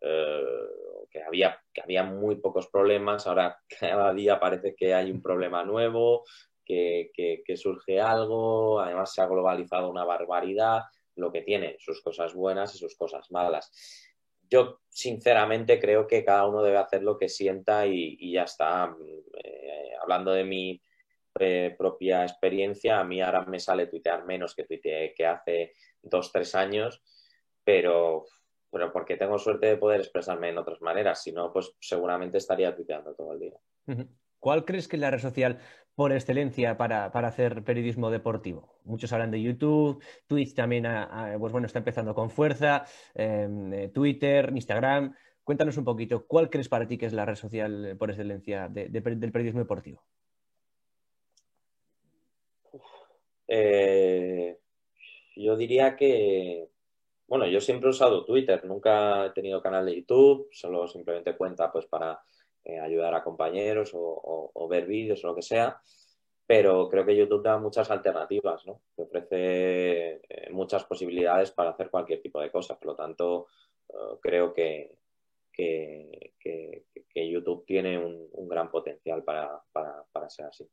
eh, 0.00 0.42
que, 1.10 1.22
había, 1.22 1.58
que 1.72 1.82
había 1.82 2.04
muy 2.04 2.36
pocos 2.36 2.68
problemas, 2.68 3.26
ahora 3.26 3.58
cada 3.80 4.12
día 4.12 4.38
parece 4.38 4.74
que 4.74 4.94
hay 4.94 5.10
un 5.10 5.22
problema 5.22 5.64
nuevo, 5.64 6.24
que, 6.64 7.44
surge 7.56 8.00
algo, 8.00 8.80
además 8.80 9.12
se 9.12 9.22
ha 9.22 9.26
globalizado 9.26 9.90
una 9.90 10.04
barbaridad, 10.04 10.82
lo 11.16 11.30
que 11.30 11.42
tiene 11.42 11.76
sus 11.78 12.02
cosas 12.02 12.34
buenas 12.34 12.74
y 12.74 12.78
sus 12.78 12.96
cosas 12.96 13.30
malas. 13.30 13.70
Yo 14.48 14.80
sinceramente 14.88 15.78
creo 15.80 16.06
que 16.06 16.24
cada 16.24 16.46
uno 16.46 16.62
debe 16.62 16.78
hacer 16.78 17.02
lo 17.02 17.16
que 17.16 17.28
sienta 17.28 17.86
y, 17.86 18.32
ya 18.32 18.42
está. 18.42 18.94
Eh, 19.42 19.92
hablando 20.00 20.32
de 20.32 20.44
mi 20.44 20.82
propia 21.34 22.22
experiencia, 22.22 23.00
a 23.00 23.04
mí 23.04 23.20
ahora 23.20 23.44
me 23.44 23.58
sale 23.58 23.86
tuitear 23.86 24.24
menos 24.24 24.54
que 24.54 24.64
tuiteé 24.64 25.14
que 25.14 25.26
hace 25.26 25.72
dos, 26.02 26.30
tres 26.32 26.54
años, 26.54 27.02
pero, 27.64 28.24
pero 28.70 28.92
porque 28.92 29.16
tengo 29.16 29.38
suerte 29.38 29.66
de 29.66 29.76
poder 29.76 30.00
expresarme 30.00 30.50
en 30.50 30.58
otras 30.58 30.80
maneras, 30.80 31.22
si 31.22 31.32
no, 31.32 31.52
pues 31.52 31.74
seguramente 31.80 32.38
estaría 32.38 32.74
tuiteando 32.74 33.14
todo 33.14 33.32
el 33.32 33.40
día. 33.40 33.58
¿Cuál 34.38 34.64
crees 34.64 34.88
que 34.88 34.96
es 34.96 35.00
la 35.00 35.10
red 35.10 35.20
social 35.20 35.58
por 35.94 36.12
excelencia 36.12 36.76
para, 36.76 37.06
hacer 37.06 37.64
periodismo 37.64 38.10
deportivo? 38.10 38.78
Muchos 38.84 39.12
hablan 39.12 39.30
de 39.30 39.40
YouTube, 39.40 40.02
Twitch 40.26 40.54
también 40.54 40.86
pues 41.38 41.50
bueno, 41.50 41.66
está 41.66 41.78
empezando 41.78 42.14
con 42.14 42.28
fuerza, 42.30 42.84
em, 43.14 43.72
eh, 43.72 43.88
Twitter, 43.88 44.50
Instagram. 44.54 45.14
Cuéntanos 45.42 45.78
un 45.78 45.84
poquito, 45.84 46.26
¿cuál 46.26 46.50
crees 46.50 46.68
para 46.68 46.86
ti 46.86 46.98
que 46.98 47.06
es 47.06 47.12
la 47.12 47.24
red 47.24 47.36
social 47.36 47.96
por 47.98 48.10
excelencia 48.10 48.68
del 48.68 49.02
periodismo 49.02 49.60
deportivo? 49.60 50.04
Eh, 53.46 54.58
yo 55.36 55.56
diría 55.56 55.96
que, 55.96 56.68
bueno, 57.26 57.46
yo 57.46 57.60
siempre 57.60 57.88
he 57.88 57.90
usado 57.90 58.24
Twitter, 58.24 58.64
nunca 58.64 59.26
he 59.26 59.30
tenido 59.30 59.62
canal 59.62 59.86
de 59.86 59.96
YouTube, 59.96 60.48
solo 60.52 60.86
simplemente 60.88 61.36
cuenta 61.36 61.70
pues 61.72 61.86
para 61.86 62.20
eh, 62.64 62.78
ayudar 62.78 63.14
a 63.14 63.24
compañeros 63.24 63.90
o, 63.94 64.68
ver 64.68 64.86
vídeos 64.86 65.22
o 65.24 65.28
lo 65.28 65.34
que 65.34 65.42
sea, 65.42 65.80
pero 66.46 66.88
creo 66.88 67.04
que 67.04 67.16
YouTube 67.16 67.42
da 67.42 67.58
muchas 67.58 67.90
alternativas, 67.90 68.66
¿no? 68.66 68.80
Que 68.96 69.02
ofrece 69.02 70.20
eh, 70.28 70.50
muchas 70.50 70.84
posibilidades 70.84 71.50
para 71.50 71.70
hacer 71.70 71.90
cualquier 71.90 72.22
tipo 72.22 72.40
de 72.40 72.50
cosas, 72.50 72.78
por 72.78 72.88
lo 72.88 72.96
tanto, 72.96 73.46
creo 74.20 74.52
que, 74.52 74.96
que, 75.52 76.84
YouTube 77.14 77.64
tiene 77.64 77.98
un, 77.98 78.48
gran 78.48 78.70
potencial 78.70 79.22
para 79.22 79.62
ser 80.28 80.46
así. 80.46 80.68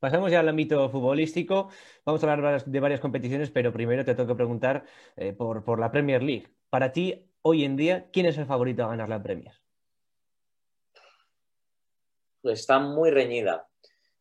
Pasamos 0.00 0.30
ya 0.30 0.40
al 0.40 0.48
ámbito 0.48 0.88
futbolístico. 0.90 1.70
Vamos 2.04 2.22
a 2.22 2.32
hablar 2.32 2.64
de 2.64 2.80
varias 2.80 3.00
competiciones, 3.00 3.50
pero 3.50 3.72
primero 3.72 4.04
te 4.04 4.14
tengo 4.14 4.28
que 4.28 4.34
preguntar 4.34 4.84
eh, 5.16 5.32
por, 5.32 5.78
la 5.78 5.90
Premier 5.90 6.22
League. 6.22 6.48
Para 6.70 6.92
ti, 6.92 7.30
hoy 7.42 7.64
en 7.64 7.76
día, 7.76 8.08
¿quién 8.12 8.26
es 8.26 8.38
el 8.38 8.46
favorito 8.46 8.84
a 8.84 8.88
ganar 8.88 9.08
la 9.08 9.22
Premier? 9.22 9.54
Está 12.42 12.78
muy 12.78 13.10
reñida. 13.10 13.68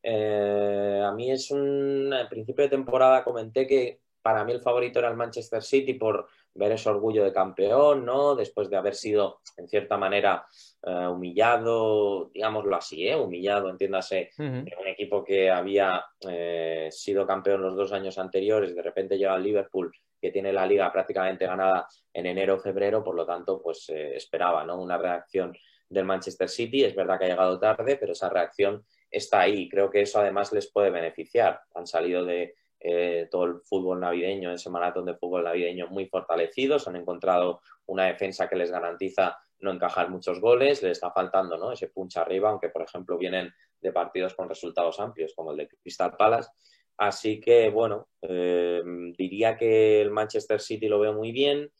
Eh, 0.03 1.01
a 1.03 1.11
mí 1.11 1.31
es 1.31 1.51
un. 1.51 2.13
Al 2.13 2.27
principio 2.29 2.63
de 2.63 2.69
temporada 2.69 3.23
comenté 3.23 3.67
que 3.67 4.01
para 4.21 4.43
mí 4.43 4.51
el 4.51 4.61
favorito 4.61 4.99
era 4.99 5.09
el 5.09 5.17
Manchester 5.17 5.63
City 5.63 5.93
por 5.93 6.27
ver 6.57 6.73
ese 6.73 6.89
orgullo 6.89 7.23
de 7.23 7.31
campeón, 7.31 8.05
¿no? 8.05 8.35
Después 8.35 8.69
de 8.69 8.77
haber 8.77 8.95
sido, 8.95 9.39
en 9.55 9.67
cierta 9.67 9.97
manera, 9.97 10.45
eh, 10.83 11.07
humillado, 11.07 12.29
digámoslo 12.33 12.75
así, 12.75 13.07
¿eh? 13.07 13.15
Humillado, 13.15 13.69
entiéndase, 13.69 14.31
un 14.37 14.67
equipo 14.85 15.23
que 15.23 15.49
había 15.49 16.03
eh, 16.27 16.89
sido 16.91 17.25
campeón 17.25 17.61
los 17.61 17.75
dos 17.75 17.91
años 17.93 18.17
anteriores, 18.17 18.75
de 18.75 18.81
repente 18.81 19.17
llega 19.17 19.33
al 19.33 19.43
Liverpool, 19.43 19.91
que 20.19 20.31
tiene 20.31 20.51
la 20.51 20.65
liga 20.65 20.91
prácticamente 20.91 21.45
ganada 21.45 21.87
en 22.11 22.25
enero 22.25 22.55
o 22.55 22.59
febrero, 22.59 23.03
por 23.03 23.15
lo 23.15 23.25
tanto, 23.25 23.61
pues 23.61 23.89
esperaba, 23.89 24.63
¿no? 24.63 24.81
Una 24.81 24.97
reacción 24.97 25.55
del 25.89 26.05
Manchester 26.05 26.49
City, 26.49 26.83
es 26.83 26.95
verdad 26.95 27.17
que 27.17 27.25
ha 27.25 27.29
llegado 27.29 27.59
tarde, 27.59 27.97
pero 27.97 28.11
esa 28.11 28.29
reacción 28.29 28.83
está 29.09 29.41
ahí. 29.41 29.69
Creo 29.69 29.89
que 29.89 30.01
eso 30.01 30.19
además 30.19 30.51
les 30.51 30.71
puede 30.71 30.89
beneficiar. 30.89 31.61
Han 31.75 31.87
salido 31.87 32.25
de 32.25 32.55
eh, 32.79 33.27
todo 33.31 33.45
el 33.45 33.61
fútbol 33.61 33.99
navideño, 33.99 34.51
ese 34.51 34.69
maratón 34.69 35.05
de 35.05 35.15
fútbol 35.15 35.43
navideño 35.43 35.87
muy 35.87 36.07
fortalecidos, 36.07 36.87
han 36.87 36.95
encontrado 36.95 37.61
una 37.87 38.05
defensa 38.05 38.47
que 38.47 38.55
les 38.55 38.71
garantiza 38.71 39.37
no 39.59 39.71
encajar 39.71 40.09
muchos 40.09 40.39
goles, 40.39 40.83
les 40.83 40.93
está 40.93 41.11
faltando 41.11 41.57
¿no? 41.57 41.71
ese 41.71 41.87
punch 41.87 42.17
arriba, 42.17 42.49
aunque 42.49 42.69
por 42.69 42.83
ejemplo 42.83 43.17
vienen 43.17 43.51
de 43.81 43.91
partidos 43.91 44.35
con 44.35 44.49
resultados 44.49 44.99
amplios, 44.99 45.33
como 45.35 45.51
el 45.51 45.57
de 45.57 45.67
Crystal 45.67 46.15
Palace. 46.15 46.49
Así 46.97 47.39
que, 47.39 47.69
bueno, 47.69 48.09
eh, 48.21 48.81
diría 49.17 49.55
que 49.55 50.01
el 50.01 50.11
Manchester 50.11 50.59
City 50.59 50.87
lo 50.87 50.99
veo 50.99 51.13
muy 51.13 51.31
bien, 51.31 51.71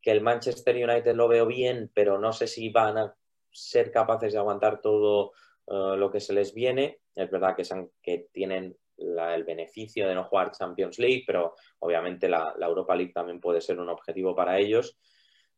que 0.00 0.10
el 0.10 0.22
Manchester 0.22 0.76
United 0.76 1.14
lo 1.14 1.28
veo 1.28 1.46
bien, 1.46 1.90
pero 1.94 2.18
no 2.18 2.32
sé 2.32 2.46
si 2.46 2.70
van 2.70 2.98
a 2.98 3.14
ser 3.50 3.90
capaces 3.90 4.32
de 4.32 4.38
aguantar 4.38 4.80
todo 4.80 5.32
eh, 5.66 5.96
lo 5.96 6.10
que 6.10 6.20
se 6.20 6.32
les 6.32 6.54
viene. 6.54 7.00
Es 7.14 7.30
verdad 7.30 7.54
que, 7.56 7.62
que 8.02 8.28
tienen 8.32 8.76
el 8.96 9.44
beneficio 9.44 10.08
de 10.08 10.14
no 10.14 10.24
jugar 10.24 10.52
Champions 10.52 10.98
League, 10.98 11.24
pero 11.26 11.54
obviamente 11.80 12.28
la, 12.28 12.54
Europa 12.60 12.94
League 12.94 13.12
también 13.12 13.40
puede 13.40 13.60
ser 13.60 13.78
un 13.78 13.88
objetivo 13.88 14.34
para 14.34 14.58
ellos. 14.58 14.96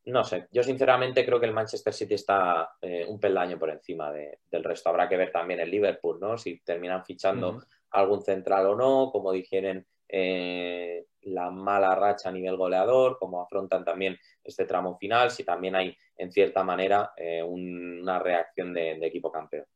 No 0.05 0.23
sé, 0.23 0.47
yo 0.52 0.62
sinceramente 0.62 1.25
creo 1.25 1.40
que 1.40 1.47
el 1.47 1.52
Manchester 1.52 1.93
City 1.93 2.14
está 2.14 2.76
eh, 2.81 3.05
un 3.09 3.19
peldaño 3.19 3.59
por 3.59 3.71
encima 3.71 4.12
del 4.12 4.64
resto. 4.64 4.88
Habrá 4.88 5.09
que 5.09 5.16
ver 5.16 5.33
también 5.33 5.61
el 5.61 5.71
Liverpool, 5.71 6.21
¿no? 6.21 6.38
Si 6.38 6.61
terminan 6.61 7.05
fichando 7.05 7.61
algún 7.90 8.23
central 8.23 8.66
o 8.66 8.76
no, 8.76 9.11
como 9.11 9.33
dijeron 9.33 9.85
eh, 10.09 11.07
la 11.23 11.50
mala 11.50 11.97
racha 11.97 12.28
a 12.28 12.33
nivel 12.33 12.57
goleador, 12.57 13.19
cómo 13.19 13.43
afrontan 13.43 13.85
también 13.85 14.16
este 14.45 14.64
tramo 14.64 14.97
final, 14.97 15.33
si 15.33 15.43
también 15.43 15.75
hay 15.75 15.97
en 16.16 16.31
cierta 16.31 16.62
manera 16.62 17.11
eh, 17.16 17.43
una 17.43 18.21
reacción 18.21 18.73
de 18.73 18.93
equipo 19.02 19.33
campeón. 19.33 19.66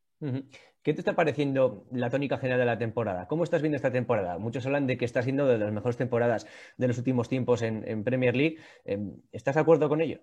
¿Qué 0.83 0.93
te 0.93 1.01
está 1.01 1.15
pareciendo 1.15 1.85
la 1.91 2.09
tónica 2.09 2.37
general 2.37 2.59
de 2.59 2.65
la 2.65 2.77
temporada? 2.79 3.27
¿Cómo 3.27 3.43
estás 3.43 3.61
viendo 3.61 3.75
esta 3.75 3.91
temporada? 3.91 4.39
Muchos 4.39 4.65
hablan 4.65 4.87
de 4.87 4.97
que 4.97 5.05
está 5.05 5.21
siendo 5.21 5.45
de 5.45 5.59
las 5.59 5.71
mejores 5.71 5.97
temporadas 5.97 6.47
de 6.77 6.87
los 6.87 6.97
últimos 6.97 7.29
tiempos 7.29 7.61
en, 7.61 8.03
Premier 8.03 8.35
League. 8.35 8.57
Em, 8.83 9.21
¿Estás 9.31 9.55
de 9.55 9.61
acuerdo 9.61 9.87
con 9.89 10.01
ello? 10.01 10.21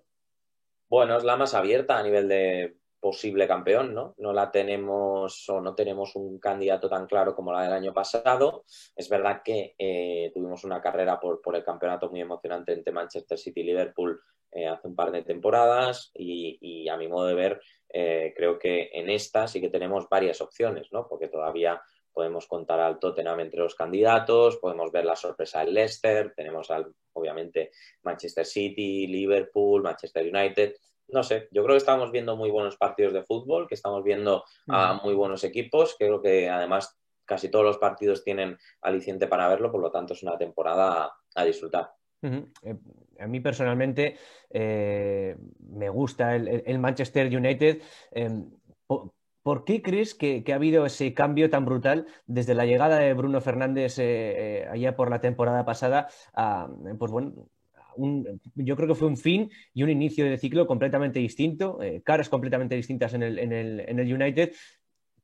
Bueno, 0.89 1.15
es 1.15 1.23
la 1.23 1.37
más 1.37 1.53
abierta 1.53 1.97
a 1.97 2.03
nivel 2.03 2.27
de 2.27 2.77
posible 2.99 3.47
campeón, 3.47 3.93
¿no? 3.93 4.15
No 4.17 4.33
la 4.33 4.51
tenemos 4.51 5.47
o 5.49 5.61
no 5.61 5.73
tenemos 5.75 6.15
un 6.15 6.39
candidato 6.39 6.89
tan 6.89 7.05
claro 7.07 7.33
como 7.33 7.53
la 7.53 7.63
del 7.63 7.73
año 7.73 7.93
pasado. 7.93 8.65
Es 8.95 9.07
verdad 9.07 9.41
que 9.43 9.75
eh, 9.77 10.31
tuvimos 10.33 10.65
una 10.65 10.81
carrera 10.81 11.19
por, 11.19 11.39
el 11.55 11.63
campeonato 11.63 12.09
muy 12.09 12.19
emocionante 12.19 12.73
entre 12.73 12.91
Manchester 12.91 13.37
City 13.37 13.61
y 13.61 13.63
Liverpool 13.63 14.19
eh, 14.51 14.67
hace 14.67 14.87
un 14.87 14.95
par 14.95 15.11
de 15.11 15.23
temporadas 15.23 16.11
y 16.13 16.87
a 16.89 16.97
mi 16.97 17.07
modo 17.07 17.27
de 17.27 17.35
ver 17.35 17.61
eh, 17.91 18.33
creo 18.35 18.59
que 18.59 18.91
en 18.93 19.09
esta 19.09 19.47
sí 19.47 19.59
que 19.59 19.69
tenemos 19.69 20.07
varias 20.09 20.41
opciones, 20.41 20.91
¿no? 20.91 21.07
Porque 21.07 21.27
todavía 21.27 21.81
podemos 22.13 22.45
contar 22.47 22.79
al 22.79 22.99
Tottenham 22.99 23.39
entre 23.39 23.59
los 23.59 23.75
candidatos, 23.75 24.57
podemos 24.57 24.91
ver 24.91 25.05
la 25.05 25.15
sorpresa 25.15 25.61
del 25.61 25.73
Leicester, 25.73 26.33
tenemos 26.35 26.69
al, 26.69 26.93
obviamente 27.13 27.71
Manchester 28.03 28.45
City, 28.45 29.07
Liverpool, 29.07 29.81
Manchester 29.81 30.23
United. 30.27 30.75
No 31.07 31.23
sé, 31.23 31.47
yo 31.51 31.63
creo 31.63 31.73
que 31.73 31.79
estamos 31.79 32.11
viendo 32.11 32.35
muy 32.35 32.51
buenos 32.51 32.77
partidos 32.77 33.13
de 33.13 33.23
fútbol, 33.23 33.67
que 33.67 33.73
estamos 33.73 34.03
viendo 34.03 34.43
a 34.67 34.93
muy 35.03 35.15
buenos 35.15 35.43
equipos, 35.43 35.95
creo 35.97 36.21
que 36.21 36.47
además 36.49 36.95
casi 37.25 37.49
todos 37.49 37.65
los 37.65 37.77
partidos 37.79 38.23
tienen 38.23 38.59
aliciente 38.81 39.27
para 39.27 39.47
verlo, 39.47 39.71
por 39.71 39.81
lo 39.81 39.91
tanto 39.91 40.13
es 40.13 40.21
una 40.21 40.37
temporada 40.37 41.11
a 41.33 41.43
disfrutar. 41.43 41.91
Eh, 42.21 42.75
a 43.19 43.27
mí 43.27 43.39
personalmente 43.39 44.17
eh, 44.49 45.35
me 45.71 45.89
gusta 45.89 46.35
el, 46.35 46.79
Manchester 46.79 47.35
United. 47.35 47.81
Em, 48.11 48.49
¿por, 48.87 49.63
qué 49.65 49.81
crees 49.81 50.13
que, 50.13 50.43
ha 50.51 50.55
habido 50.55 50.85
ese 50.85 51.13
cambio 51.13 51.49
tan 51.49 51.65
brutal 51.65 52.07
desde 52.27 52.55
la 52.55 52.65
llegada 52.65 52.99
de 52.99 53.13
Bruno 53.13 53.41
Fernández 53.41 53.95
eh, 53.99 54.67
allá 54.69 54.95
por 54.95 55.09
la 55.09 55.21
temporada 55.21 55.65
pasada 55.65 56.07
pues 56.97 57.11
bueno, 57.11 57.49
yo 58.55 58.75
creo 58.75 58.87
que 58.87 58.95
fue 58.95 59.07
un 59.07 59.17
fin 59.17 59.49
y 59.73 59.83
un 59.83 59.89
inicio 59.89 60.25
de 60.25 60.37
ciclo 60.37 60.67
completamente 60.67 61.19
distinto, 61.19 61.79
caras 62.03 62.29
completamente 62.29 62.75
distintas 62.75 63.13
en 63.13 63.23
el, 63.23 64.13
United. 64.13 64.53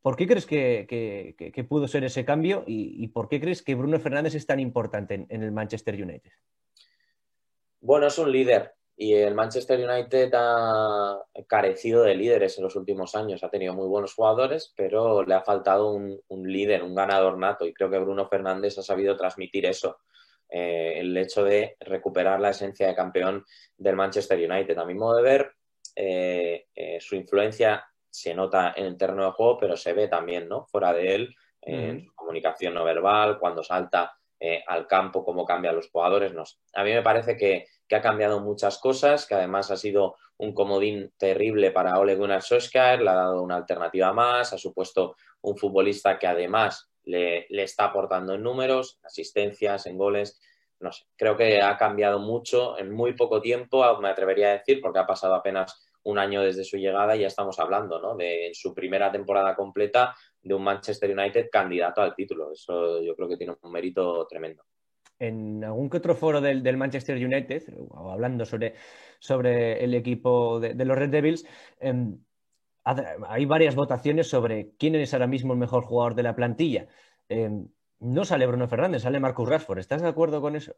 ¿Por 0.02 0.16
qué 0.16 0.28
crees 0.28 0.46
que, 0.46 1.66
pudo 1.70 1.88
ser 1.88 2.04
ese 2.04 2.26
cambio 2.26 2.64
y, 2.68 3.08
por 3.10 3.30
qué 3.30 3.40
crees 3.40 3.62
que 3.62 3.76
Bruno 3.76 4.00
Fernández 4.00 4.36
es 4.36 4.46
tan 4.46 4.60
importante 4.60 5.26
en 5.30 5.44
el 5.44 5.52
Manchester 5.52 6.02
United? 6.02 6.32
Bueno, 7.86 8.08
es 8.08 8.18
un 8.18 8.32
líder 8.32 8.74
y 8.98 9.14
el 9.14 9.36
Manchester 9.36 9.80
United 9.88 10.32
ha 10.34 11.22
carecido 11.46 12.02
de 12.02 12.16
líderes 12.16 12.58
en 12.58 12.64
los 12.64 12.76
últimos 12.76 13.14
años. 13.14 13.44
Ha 13.44 13.52
tenido 13.52 13.76
muy 13.76 13.86
buenos 13.88 14.16
jugadores, 14.16 14.74
pero 14.76 15.22
le 15.24 15.36
ha 15.36 15.44
faltado 15.44 15.94
un, 15.94 16.20
líder, 16.52 16.82
un 16.82 16.96
ganador 16.96 17.38
nato 17.38 17.64
y 17.64 17.76
creo 17.76 17.92
que 17.92 18.00
Bruno 18.00 18.28
Fernández 18.28 18.76
ha 18.80 18.82
sabido 18.82 19.16
transmitir 19.16 19.68
eso. 19.68 20.00
Eh, 20.50 20.94
el 20.98 21.16
hecho 21.16 21.44
de 21.44 21.78
recuperar 21.80 22.40
la 22.40 22.50
esencia 22.50 22.88
de 22.88 22.96
campeón 22.96 23.46
del 23.78 23.96
Manchester 23.96 24.40
United. 24.40 24.80
A 24.80 24.86
mi 24.86 24.96
modo 24.96 25.18
de 25.18 25.22
ver, 25.22 25.52
eh, 25.96 26.66
eh, 26.74 26.98
su 27.00 27.16
influencia 27.16 27.86
se 28.10 28.34
nota 28.34 28.74
en 28.76 28.88
el 28.88 28.98
terreno 28.98 29.26
de 29.26 29.32
juego, 29.34 29.60
pero 29.60 29.78
se 29.78 29.94
ve 29.94 30.08
también, 30.08 30.50
¿no? 30.50 30.66
Fuera 30.66 30.92
de 30.92 31.14
él, 31.14 31.36
en 31.62 32.04
su 32.04 32.16
comunicación 32.16 32.74
no 32.74 32.84
verbal, 32.84 33.38
cuando 33.38 33.62
salta 33.62 34.18
al 34.68 34.86
campo, 34.86 35.26
cómo 35.26 35.46
cambia 35.46 35.72
a 35.72 35.74
los 35.74 35.90
jugadores. 35.90 36.32
No 36.32 36.44
A 36.74 36.84
mí 36.84 36.92
me 36.92 37.02
parece 37.02 37.36
que, 37.36 37.66
que 37.88 37.96
ha 37.96 38.02
cambiado 38.02 38.40
muchas 38.40 38.78
cosas, 38.80 39.26
que 39.26 39.36
además 39.36 39.72
ha 39.72 39.78
sido 39.78 40.16
un 40.38 40.54
comodín 40.54 41.14
terrible 41.18 41.72
para 41.72 42.00
Ole 42.00 42.16
Gunnar 42.16 42.42
Solskjaer, 42.42 43.02
le 43.02 43.10
ha 43.10 43.16
dado 43.16 43.42
una 43.42 43.56
alternativa 43.56 44.12
más, 44.14 44.54
ha 44.54 44.58
supuesto 44.58 45.16
un 45.42 45.58
futbolista 45.58 46.18
que 46.18 46.28
además 46.28 46.90
le, 47.04 47.46
está 47.50 47.86
aportando 47.86 48.34
en 48.34 48.44
números, 48.44 49.00
asistencias, 49.04 49.86
en 49.86 49.98
goles. 49.98 50.40
No 50.80 50.92
sé, 50.92 51.06
creo 51.16 51.38
que 51.38 51.62
ha 51.62 51.78
cambiado 51.78 52.20
mucho 52.20 52.78
en 52.78 52.92
muy 52.92 53.14
poco 53.14 53.42
tiempo, 53.42 53.98
me 54.00 54.10
atrevería 54.10 54.50
a 54.50 54.58
decir, 54.58 54.82
porque 54.82 55.00
ha 55.00 55.08
pasado 55.08 55.36
apenas 55.36 55.88
un 56.04 56.20
año 56.20 56.42
desde 56.42 56.64
su 56.64 56.78
llegada 56.78 57.16
y 57.16 57.22
ya 57.22 57.28
estamos 57.28 57.60
hablando, 57.60 58.00
¿no? 58.00 58.16
De 58.16 58.52
su 58.54 58.74
primera 58.74 59.12
temporada 59.12 59.56
completa 59.56 60.16
de 60.42 60.54
un 60.54 60.64
Manchester 60.64 61.18
United 61.18 61.50
candidato 61.52 62.02
al 62.02 62.14
título. 62.14 62.52
Eso 62.52 63.02
yo 63.02 63.16
creo 63.16 63.28
que 63.30 63.38
tiene 63.38 63.56
un 63.60 63.72
mérito 63.72 64.28
tremendo 64.28 64.64
en 65.20 65.64
algún 65.64 65.90
que 65.90 65.98
otro 65.98 66.16
foro 66.16 66.42
del, 66.42 66.78
Manchester 66.78 67.16
United, 67.18 67.64
o 67.90 68.12
hablando 68.12 68.46
sobre, 68.46 68.76
sobre 69.20 69.84
el 69.84 69.94
equipo 69.94 70.60
de, 70.60 70.86
los 70.86 70.98
Red 70.98 71.10
Devils, 71.10 71.46
em, 71.80 72.18
hay 72.84 73.46
varias 73.46 73.76
votaciones 73.76 74.30
sobre 74.30 74.72
quién 74.78 74.96
es 74.96 75.14
ahora 75.14 75.28
mismo 75.28 75.54
el 75.54 75.60
mejor 75.60 75.84
jugador 75.84 76.16
de 76.16 76.24
la 76.24 76.36
plantilla. 76.36 76.88
Em, 77.30 77.68
no 78.00 78.26
sale 78.26 78.46
Bruno 78.46 78.68
Fernández, 78.68 79.02
sale 79.02 79.20
Marcus 79.20 79.50
Rashford. 79.50 79.80
¿Estás 79.80 80.02
de 80.02 80.08
acuerdo 80.08 80.42
con 80.42 80.56
eso? 80.56 80.76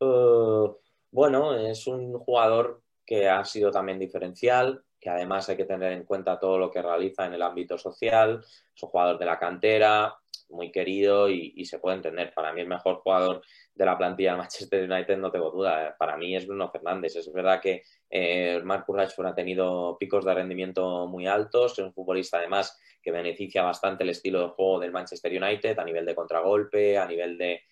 Uh, 0.00 0.76
bueno, 1.10 1.56
es 1.56 1.86
un 1.86 2.18
jugador 2.18 2.82
que 3.04 3.28
ha 3.28 3.44
sido 3.44 3.70
también 3.70 3.98
diferencial, 3.98 4.84
que 5.00 5.10
además 5.10 5.48
hay 5.48 5.56
que 5.56 5.64
tener 5.64 5.92
en 5.92 6.04
cuenta 6.04 6.38
todo 6.38 6.58
lo 6.58 6.70
que 6.70 6.82
realiza 6.82 7.26
en 7.26 7.34
el 7.34 7.42
ámbito 7.42 7.78
social. 7.78 8.44
Es 8.74 8.82
un 8.82 8.90
jugador 8.90 9.18
de 9.18 9.24
la 9.24 9.38
cantera, 9.38 10.14
muy 10.48 10.70
querido 10.70 11.28
y, 11.28 11.64
se 11.64 11.78
puede 11.78 11.96
entender. 11.96 12.32
Para 12.34 12.52
mí 12.52 12.60
el 12.60 12.68
mejor 12.68 12.96
jugador 12.96 13.42
de 13.74 13.84
la 13.84 13.96
plantilla 13.96 14.30
del 14.30 14.38
Manchester 14.38 14.90
United, 14.90 15.18
no 15.18 15.30
tengo 15.30 15.50
duda. 15.50 15.94
Para 15.98 16.16
mí 16.16 16.34
es 16.34 16.46
Bruno 16.46 16.70
Fernández. 16.70 17.16
Es 17.16 17.32
verdad 17.32 17.60
que 17.60 17.82
eh, 18.10 18.60
Marcus 18.64 18.96
Rashford 18.96 19.26
ha 19.26 19.34
tenido 19.34 19.96
picos 19.98 20.24
de 20.24 20.34
rendimiento 20.34 21.06
muy 21.06 21.26
altos. 21.26 21.72
Es 21.78 21.84
un 21.84 21.92
futbolista 21.92 22.38
además 22.38 22.78
que 23.02 23.10
beneficia 23.10 23.62
bastante 23.62 24.04
el 24.04 24.10
estilo 24.10 24.40
de 24.40 24.48
juego 24.48 24.80
del 24.80 24.92
Manchester 24.92 25.42
United 25.42 25.78
a 25.78 25.84
nivel 25.84 26.06
de 26.06 26.14
contragolpe, 26.14 26.98
a 26.98 27.06
nivel 27.06 27.38
de, 27.38 27.62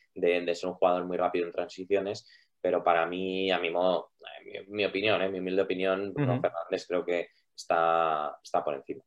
ser 0.55 0.69
un 0.69 0.75
jugador 0.75 1.05
muy 1.05 1.17
rápido 1.17 1.47
en 1.47 1.53
transiciones. 1.53 2.29
Pero 2.61 2.83
para 2.83 3.07
mí, 3.07 3.51
a 3.51 3.59
mi 3.59 3.71
modo, 3.71 4.13
mi, 4.69 4.85
opinión, 4.85 5.23
eh, 5.23 5.29
mi 5.29 5.39
humilde 5.39 5.63
opinión, 5.63 6.13
Bruno 6.13 6.41
Fernández 6.41 6.87
creo 6.87 7.05
que 7.05 7.29
está, 7.55 8.39
está 8.43 8.65
por 8.65 8.75
encima. 8.75 9.05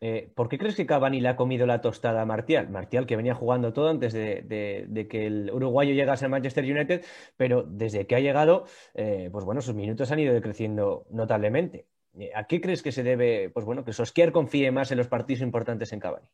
Eh, 0.00 0.30
¿Por 0.34 0.48
qué 0.48 0.58
crees 0.58 0.76
que 0.76 0.86
Cavani 0.86 1.20
le 1.20 1.28
ha 1.28 1.36
comido 1.36 1.66
la 1.66 1.80
tostada 1.80 2.22
a 2.22 2.26
Martial? 2.26 2.68
Martial 2.68 3.06
que 3.06 3.16
venía 3.16 3.34
jugando 3.34 3.72
todo 3.72 3.88
antes 3.88 4.12
de, 4.12 5.06
que 5.10 5.26
el 5.26 5.50
uruguayo 5.52 5.94
llegase 5.94 6.24
al 6.24 6.30
Manchester 6.30 6.64
United, 6.64 7.04
pero 7.36 7.62
desde 7.62 8.06
que 8.06 8.16
ha 8.16 8.20
llegado, 8.20 8.66
eh, 8.94 9.28
pues 9.32 9.44
bueno, 9.44 9.60
sus 9.60 9.74
minutos 9.74 10.10
han 10.10 10.20
ido 10.20 10.34
decreciendo 10.34 11.06
notablemente. 11.10 11.86
Eh, 12.18 12.30
¿A 12.34 12.46
qué 12.46 12.60
crees 12.60 12.82
que 12.82 12.92
se 12.92 13.02
debe, 13.02 13.50
pues 13.50 13.64
bueno, 13.64 13.84
que 13.84 13.92
Soskier 13.92 14.32
confíe 14.32 14.70
más 14.70 14.90
en 14.90 14.98
los 14.98 15.08
partidos 15.08 15.42
importantes 15.42 15.92
en 15.92 16.00
Cavani? 16.00 16.26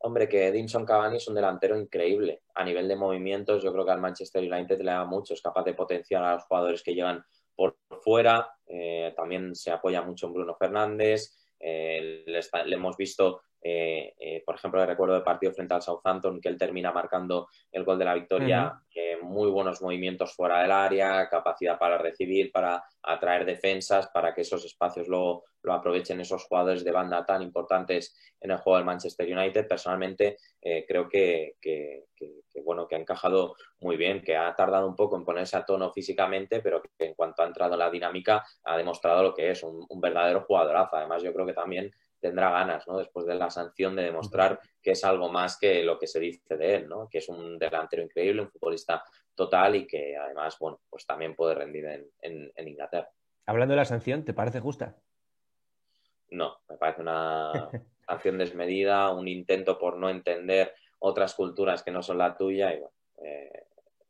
Hombre, 0.00 0.28
que 0.28 0.46
Edinson 0.46 0.86
Cavani 0.86 1.16
es 1.16 1.26
un 1.26 1.34
delantero 1.34 1.76
increíble. 1.76 2.42
A 2.54 2.64
nivel 2.64 2.86
de 2.86 2.94
movimientos, 2.94 3.64
yo 3.64 3.72
creo 3.72 3.84
que 3.84 3.90
al 3.90 4.00
Manchester 4.00 4.44
United 4.50 4.78
le 4.78 4.92
da 4.92 5.04
mucho. 5.04 5.34
Es 5.34 5.42
capaz 5.42 5.64
de 5.64 5.74
potenciar 5.74 6.22
a 6.22 6.34
los 6.34 6.44
jugadores 6.44 6.84
que 6.84 6.94
llegan 6.94 7.24
por 7.56 7.76
fuera. 8.00 8.48
también 9.16 9.56
se 9.56 9.72
apoya 9.72 10.02
mucho 10.02 10.28
en 10.28 10.34
Bruno 10.34 10.54
Fernández. 10.54 11.34
Eh, 11.60 12.24
le, 12.26 12.74
hemos 12.74 12.96
visto, 12.96 13.42
eh, 13.70 14.14
eh, 14.18 14.42
por 14.46 14.54
ejemplo, 14.54 14.80
el 14.80 14.88
recuerdo 14.88 15.14
del 15.14 15.22
partido 15.22 15.52
frente 15.52 15.74
al 15.74 15.82
Southampton, 15.82 16.40
que 16.40 16.48
él 16.48 16.56
termina 16.56 16.90
marcando 16.90 17.48
el 17.70 17.84
gol 17.84 17.98
de 17.98 18.04
la 18.06 18.14
victoria, 18.14 18.80
muy 19.22 19.50
buenos 19.50 19.82
movimientos 19.82 20.34
fuera 20.34 20.62
del 20.62 20.70
área, 20.70 21.28
capacidad 21.28 21.78
para 21.78 21.98
recibir, 21.98 22.50
para 22.50 22.82
atraer 23.02 23.44
defensas, 23.44 24.08
para 24.08 24.32
que 24.32 24.42
esos 24.42 24.64
espacios 24.64 25.08
lo, 25.08 25.44
lo 25.62 25.72
aprovechen 25.72 26.20
esos 26.20 26.44
jugadores 26.44 26.84
de 26.84 26.92
banda 26.92 27.26
tan 27.26 27.42
importantes 27.42 28.16
en 28.40 28.52
el 28.52 28.58
juego 28.58 28.76
del 28.76 28.86
Manchester 28.86 29.26
United. 29.30 29.66
Personalmente, 29.66 30.36
creo 30.86 31.08
que, 31.08 31.56
bueno, 32.64 32.86
que 32.86 32.94
ha 32.94 32.98
encajado 32.98 33.54
muy 33.80 33.96
bien, 33.96 34.22
que 34.22 34.36
ha 34.36 34.54
tardado 34.54 34.88
un 34.88 34.96
poco 34.96 35.16
en 35.16 35.24
ponerse 35.24 35.56
a 35.56 35.64
tono 35.64 35.92
físicamente, 35.92 36.60
pero 36.60 36.80
que 36.80 37.06
en 37.06 37.14
cuanto 37.14 37.42
ha 37.42 37.46
entrado 37.46 37.74
en 37.74 37.80
la 37.80 37.90
dinámica 37.90 38.44
ha 38.64 38.76
demostrado 38.76 39.22
lo 39.22 39.34
que 39.34 39.50
es, 39.50 39.62
un, 39.62 39.86
verdadero 40.00 40.42
jugadorazo. 40.42 40.96
Además, 40.96 41.22
yo 41.22 41.32
creo 41.32 41.46
que 41.46 41.52
también 41.52 41.90
tendrá 42.20 42.50
ganas, 42.50 42.86
¿no? 42.86 42.98
Después 42.98 43.26
de 43.26 43.34
la 43.34 43.50
sanción 43.50 43.96
de 43.96 44.04
demostrar 44.04 44.60
que 44.82 44.92
es 44.92 45.04
algo 45.04 45.30
más 45.30 45.58
que 45.58 45.82
lo 45.82 45.98
que 45.98 46.06
se 46.06 46.20
dice 46.20 46.56
de 46.56 46.74
él, 46.76 46.88
¿no? 46.88 47.08
Que 47.08 47.18
es 47.18 47.28
un 47.28 47.58
delantero 47.58 48.02
increíble, 48.02 48.42
un 48.42 48.50
futbolista 48.50 49.04
total 49.34 49.76
y 49.76 49.86
que 49.86 50.16
además, 50.16 50.56
bueno, 50.58 50.80
pues 50.88 51.06
también 51.06 51.34
puede 51.34 51.54
rendir 51.54 51.86
en, 52.20 52.52
en 52.54 52.68
Inglaterra. 52.68 53.10
Hablando 53.46 53.72
de 53.72 53.76
la 53.78 53.84
sanción, 53.84 54.24
¿te 54.24 54.34
parece 54.34 54.60
justa? 54.60 54.96
No, 56.30 56.58
me 56.68 56.76
parece 56.76 57.00
una 57.00 57.52
sanción 58.06 58.38
desmedida, 58.38 59.10
un 59.10 59.28
intento 59.28 59.78
por 59.78 59.96
no 59.96 60.10
entender 60.10 60.74
otras 60.98 61.34
culturas 61.34 61.82
que 61.82 61.90
no 61.90 62.02
son 62.02 62.18
la 62.18 62.36
tuya 62.36 62.74
y 62.74 62.82
eh, 63.24 63.64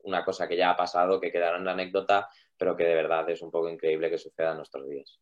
una 0.04 0.24
cosa 0.24 0.48
que 0.48 0.56
ya 0.56 0.70
ha 0.70 0.76
pasado, 0.76 1.20
que 1.20 1.30
quedará 1.30 1.58
en 1.58 1.64
la 1.64 1.72
anécdota, 1.72 2.28
pero 2.56 2.76
que 2.76 2.84
de 2.84 2.94
verdad 2.94 3.28
es 3.30 3.42
un 3.42 3.50
poco 3.50 3.68
increíble 3.68 4.10
que 4.10 4.18
suceda 4.18 4.50
en 4.50 4.56
nuestros 4.56 4.88
días. 4.88 5.20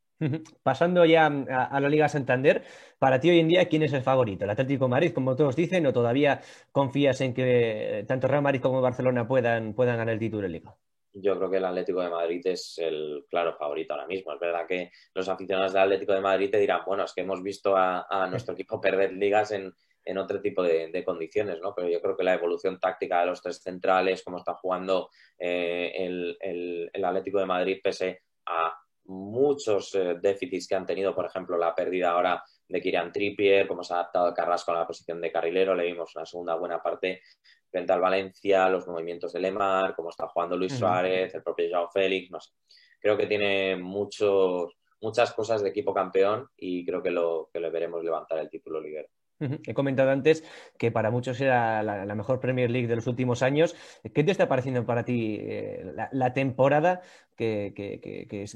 Pasando 0.63 1.05
ya 1.05 1.27
a, 1.27 1.81
la 1.81 1.89
Liga 1.89 2.09
Santander, 2.09 2.63
para 2.99 3.21
ti 3.21 3.31
hoy 3.31 3.41
en 3.41 3.49
día, 3.49 3.69
¿quién 3.69 3.83
es 3.83 3.93
el 3.93 4.03
favorito? 4.03 4.45
¿El 4.45 4.51
Atlético 4.51 4.89
Madrid, 4.89 5.13
como 5.13 5.37
todos 5.37 5.57
dicen, 5.57 5.87
o 5.87 5.93
todavía 5.93 6.41
confías 6.73 7.21
en 7.21 7.35
que 7.35 8.05
tanto 8.07 8.29
Real 8.29 8.43
Madrid 8.43 8.61
como 8.61 8.81
Barcelona 8.81 9.27
puedan, 9.27 9.75
puedan 9.75 9.99
ganar 9.99 10.15
el 10.15 10.21
título 10.21 10.43
de 10.43 10.49
Liga? 10.49 10.75
Yo 11.13 11.37
creo 11.37 11.51
que 11.51 11.57
el 11.57 11.65
Atlético 11.65 12.03
de 12.03 12.11
Madrid 12.11 12.43
es 12.45 12.79
el 12.79 13.25
claro 13.31 13.57
favorito 13.57 13.95
ahora 13.95 14.07
mismo. 14.07 14.33
Es 14.33 14.41
verdad 14.41 14.67
que 14.67 14.91
los 15.15 15.29
aficionados 15.29 15.73
del 15.73 15.83
Atlético 15.83 16.13
de 16.13 16.21
Madrid 16.21 16.51
te 16.51 16.59
dirán, 16.59 16.83
bueno, 16.87 17.05
es 17.05 17.15
que 17.15 17.23
hemos 17.23 17.43
visto 17.43 17.75
a 17.77 18.29
nuestro 18.31 18.55
equipo 18.55 18.81
perder 18.81 19.13
ligas 19.13 19.51
en, 19.53 19.73
en 20.07 20.19
otro 20.19 20.41
tipo 20.41 20.63
de, 20.63 21.05
condiciones, 21.05 21.59
¿no? 21.61 21.75
Pero 21.75 21.89
yo 21.89 22.01
creo 22.01 22.17
que 22.17 22.23
la 22.23 22.35
evolución 22.35 22.79
táctica 22.79 23.21
de 23.21 23.27
los 23.27 23.43
tres 23.43 23.59
centrales, 23.59 24.23
como 24.23 24.39
está 24.39 24.55
jugando 24.55 25.11
eh, 25.37 25.93
el, 25.99 27.05
Atlético 27.05 27.41
de 27.41 27.47
Madrid, 27.47 27.81
pese 27.83 28.23
a 28.47 28.73
muchos 29.09 29.95
eh, 29.95 30.17
déficits 30.21 30.69
que 30.69 30.75
han 30.75 30.87
tenido, 30.87 31.15
por 31.15 31.27
ejemplo, 31.27 31.57
la 31.57 31.75
pérdida 31.75 32.11
ahora 32.11 32.43
de 32.69 32.81
Kirian 32.81 33.13
Trippier, 33.13 33.67
cómo 33.67 33.83
se 33.83 33.95
ha 33.95 33.99
adaptado 33.99 34.35
Carrasco 34.35 34.73
a 34.73 34.81
la 34.81 34.87
posición 34.87 35.21
de 35.21 35.31
carrilero, 35.31 35.75
le 35.75 35.85
vimos 35.85 36.15
una 36.17 36.27
segunda 36.27 36.55
buena 36.57 36.83
parte 36.83 37.23
frente 37.71 37.93
al 37.93 38.01
Valencia, 38.01 38.69
los 38.69 38.87
movimientos 38.87 39.33
de 39.33 39.41
Lemar, 39.41 39.95
cómo 39.95 40.11
está 40.11 40.27
jugando 40.29 40.57
Luis 40.57 40.73
Suárez, 40.73 41.35
el 41.35 41.43
propio 41.43 41.69
Joao 41.71 41.91
Félix, 41.91 42.31
no 42.31 42.41
sé. 42.41 42.53
Creo 43.01 43.17
que 43.17 43.27
tiene 43.27 43.77
muchos, 43.77 44.77
muchas 45.01 45.33
cosas 45.33 45.63
de 45.63 45.69
equipo 45.69 45.95
campeón 45.95 46.49
y 46.57 46.85
creo 46.85 47.03
que 47.03 47.11
lo, 47.11 47.49
que 47.53 47.61
le 47.61 47.71
veremos 47.71 48.03
levantar 48.03 48.39
el 48.39 48.51
título 48.51 48.81
liguero. 48.81 49.09
He 49.39 49.75
comentado 49.75 50.11
antes 50.11 50.45
que 50.79 50.91
para 50.91 51.11
muchos 51.11 51.41
era 51.41 51.83
la, 51.83 52.15
mejor 52.15 52.41
Premier 52.41 52.71
League 52.71 52.89
de 52.89 52.97
los 52.97 53.07
últimos 53.07 53.43
años. 53.43 53.75
¿Qué 54.15 54.25
te 54.25 54.31
está 54.31 54.49
pareciendo 54.49 54.85
para 54.87 55.05
ti 55.05 55.39
eh, 55.41 55.93
la, 56.13 56.33
temporada 56.33 57.03
que, 57.37 57.73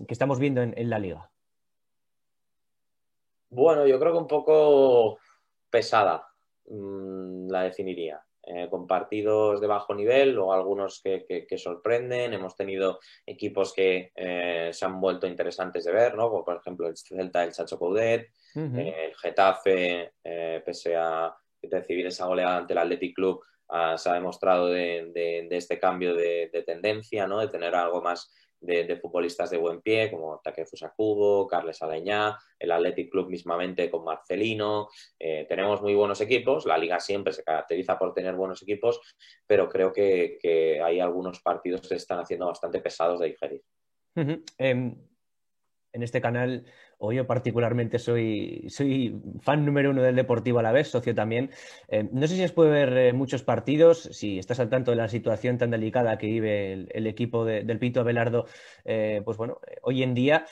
estamos 0.09 0.39
viendo 0.39 0.63
en, 0.63 0.91
la 0.91 0.99
liga? 0.99 1.31
Bueno, 3.51 3.87
yo 3.87 3.99
creo 3.99 4.13
que 4.13 4.19
un 4.19 4.29
poco 4.29 5.19
pesada 5.71 6.27
mm, 6.67 7.49
la 7.51 7.65
definiría. 7.65 8.23
Eh, 8.43 8.69
con 8.71 8.87
partidos 8.87 9.61
de 9.61 9.67
bajo 9.67 9.95
nivel 9.95 10.39
o 10.39 10.53
algunos 10.53 11.03
que, 11.03 11.47
sorprenden. 11.59 12.33
Hemos 12.33 12.57
tenido 12.57 12.99
equipos 13.27 13.75
que 13.75 14.13
eh, 14.15 14.71
se 14.73 14.85
han 14.85 14.99
vuelto 14.99 15.27
interesantes 15.27 15.85
de 15.85 15.93
ver, 15.93 16.17
¿no? 16.17 16.31
por 16.43 16.57
ejemplo 16.57 16.89
el 16.89 16.97
Celta 16.97 17.43
del 17.43 17.53
Chacho 17.53 17.79
Coudet, 17.79 18.31
eh, 18.57 18.95
el 19.07 19.15
Getafe, 19.17 20.13
pese 20.65 20.97
a 20.97 21.35
recibir 21.63 22.07
esa 22.07 22.27
goleada 22.27 22.59
ante 22.59 22.73
el 22.73 22.79
Athletic 22.79 23.15
Club, 23.15 23.43
ah, 23.69 23.97
se 23.97 24.09
ha 24.09 24.15
demostrado 24.15 24.69
de, 24.69 25.47
este 25.51 25.79
cambio 25.79 26.15
de, 26.15 26.51
de, 26.53 26.63
tendencia, 26.63 27.27
¿no? 27.27 27.41
de 27.41 27.49
tener 27.49 27.75
algo 27.75 28.01
más 28.03 28.31
de, 28.61 28.97
futbolistas 28.97 29.51
de 29.51 29.57
buen 29.57 29.81
pie, 29.81 30.11
como 30.11 30.41
Takefusa 30.43 30.93
Kubo, 30.95 31.47
Carles 31.47 31.83
Aleñá, 31.83 32.39
el 32.59 32.71
Athletic 32.71 33.11
Club 33.11 33.29
mismamente 33.29 33.91
con 33.91 34.05
Marcelino. 34.05 34.89
Eh, 35.19 35.47
tenemos 35.49 35.81
muy 35.83 35.95
buenos 35.95 36.21
equipos, 36.21 36.67
la 36.67 36.79
liga 36.79 37.01
siempre 37.01 37.33
se 37.33 37.43
caracteriza 37.43 37.99
por 37.99 38.13
tener 38.13 38.35
buenos 38.35 38.63
equipos, 38.63 39.01
pero 39.47 39.69
creo 39.69 39.93
que, 39.93 40.39
hay 40.83 41.01
algunos 41.01 41.41
partidos 41.41 41.83
que 41.83 41.89
se 41.89 41.97
están 41.97 42.21
haciendo 42.21 42.47
bastante 42.47 42.81
pesados 42.81 43.21
de 43.21 43.29
digerir. 43.29 43.63
Em, 44.59 44.97
en 45.93 46.03
este 46.03 46.21
canal 46.21 46.67
o 47.03 47.13
yo 47.13 47.27
particularmente 47.27 47.99
soy, 47.99 48.69
fan 49.41 49.65
número 49.65 49.91
uno 49.91 50.03
del 50.03 50.15
Deportivo 50.15 50.59
a 50.59 50.63
la 50.63 50.71
vez, 50.71 50.89
socio 50.89 51.15
también. 51.15 51.51
Eh, 51.89 52.07
no 52.13 52.27
sé 52.27 52.37
si 52.37 52.45
os 52.45 52.53
puede 52.53 52.71
ver 52.71 52.97
eh, 52.97 53.13
muchos 53.15 53.43
partidos, 53.43 54.03
si 54.13 54.39
estás 54.39 54.61
al 54.61 54.69
tanto 54.69 54.91
de 54.91 54.99
la 54.99 55.09
situación 55.09 55.57
tan 55.57 55.71
delicada 55.71 56.19
que 56.19 56.27
vive 56.27 56.87
el, 56.91 57.07
equipo 57.07 57.47
del 57.47 57.79
Pito 57.79 58.01
Abelardo, 58.01 58.45
eh, 58.85 59.23
pues 59.25 59.39
bueno, 59.39 59.59
hoy 59.83 60.03
en 60.03 60.15
día. 60.15 60.47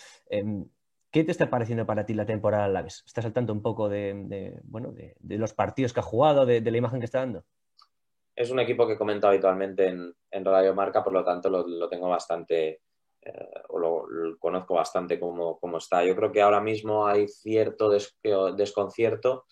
¿Qué 1.10 1.24
te 1.24 1.30
está 1.30 1.48
pareciendo 1.48 1.86
para 1.86 2.04
ti 2.04 2.12
la 2.12 2.26
temporada 2.26 2.66
a 2.66 2.68
la 2.68 2.82
vez? 2.82 3.02
¿Estás 3.06 3.24
al 3.24 3.32
tanto 3.32 3.54
un 3.54 3.62
poco 3.62 3.88
de, 3.88 4.60
bueno, 4.64 4.92
de, 4.92 5.38
los 5.38 5.54
partidos 5.54 5.94
que 5.94 6.00
ha 6.00 6.02
jugado, 6.02 6.44
de, 6.44 6.60
la 6.60 6.76
imagen 6.76 7.00
que 7.00 7.06
está 7.06 7.20
dando? 7.20 7.44
Es 8.36 8.50
un 8.50 8.60
equipo 8.60 8.86
que 8.86 8.98
comento 8.98 9.26
habitualmente 9.26 9.88
en, 9.88 10.14
en 10.30 10.44
Radio 10.44 10.74
Marca, 10.74 11.02
por 11.02 11.14
lo 11.14 11.24
tanto 11.24 11.48
lo 11.48 11.88
tengo 11.88 12.10
bastante, 12.10 12.82
eh, 13.28 13.62
o 13.68 13.78
lo, 13.78 14.38
conozco 14.38 14.74
bastante 14.74 15.20
cómo, 15.20 15.58
está. 15.76 16.04
Yo 16.04 16.16
creo 16.16 16.32
que 16.32 16.40
ahora 16.40 16.60
mismo 16.60 17.06
hay 17.06 17.28
cierto 17.28 17.90
desconcierto 17.90 19.44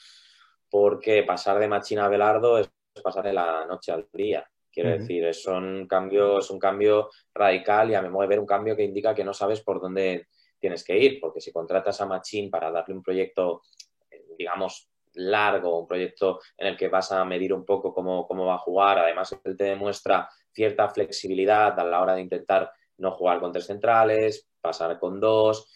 porque 0.70 1.22
pasar 1.22 1.58
de 1.58 1.68
Machina 1.68 2.06
a 2.06 2.08
Belardo 2.08 2.58
es 2.58 2.70
pasar 3.02 3.24
de 3.24 3.34
la 3.34 3.66
noche 3.66 3.92
al 3.92 4.08
día. 4.12 4.48
Quiero 4.72 4.90
decir, 4.90 5.24
es 5.24 5.46
un, 5.46 5.86
cambio, 5.86 6.38
es 6.38 6.50
un 6.50 6.58
cambio 6.58 7.08
radical 7.32 7.90
y 7.90 7.94
a 7.94 8.02
mi 8.02 8.10
modo 8.10 8.22
de 8.22 8.28
ver 8.28 8.40
un 8.40 8.46
cambio 8.46 8.76
que 8.76 8.84
indica 8.84 9.14
que 9.14 9.24
no 9.24 9.32
sabes 9.32 9.62
por 9.62 9.80
dónde 9.80 10.28
tienes 10.58 10.84
que 10.84 10.98
ir, 10.98 11.18
porque 11.18 11.40
si 11.40 11.50
contratas 11.50 12.00
a 12.00 12.06
Machín 12.06 12.50
para 12.50 12.70
darle 12.70 12.94
un 12.94 13.02
proyecto, 13.02 13.62
eh, 14.10 14.22
digamos, 14.36 14.90
largo, 15.14 15.80
un 15.80 15.86
proyecto 15.86 16.40
en 16.58 16.68
el 16.68 16.76
que 16.76 16.88
vas 16.88 17.10
a 17.10 17.24
medir 17.24 17.54
un 17.54 17.64
poco 17.64 17.94
cómo, 17.94 18.26
cómo 18.26 18.46
va 18.46 18.56
a 18.56 18.58
jugar, 18.58 18.98
además 18.98 19.34
él 19.44 19.56
te 19.56 19.64
demuestra 19.64 20.28
cierta 20.52 20.90
flexibilidad 20.90 21.78
a 21.78 21.84
la 21.84 22.02
hora 22.02 22.14
de 22.14 22.20
intentar 22.20 22.70
no 22.98 23.12
jugar 23.12 23.40
con 23.40 23.52
tres 23.52 23.66
centrales, 23.66 24.48
pasar 24.60 24.98
con 24.98 25.20
dos. 25.20 25.72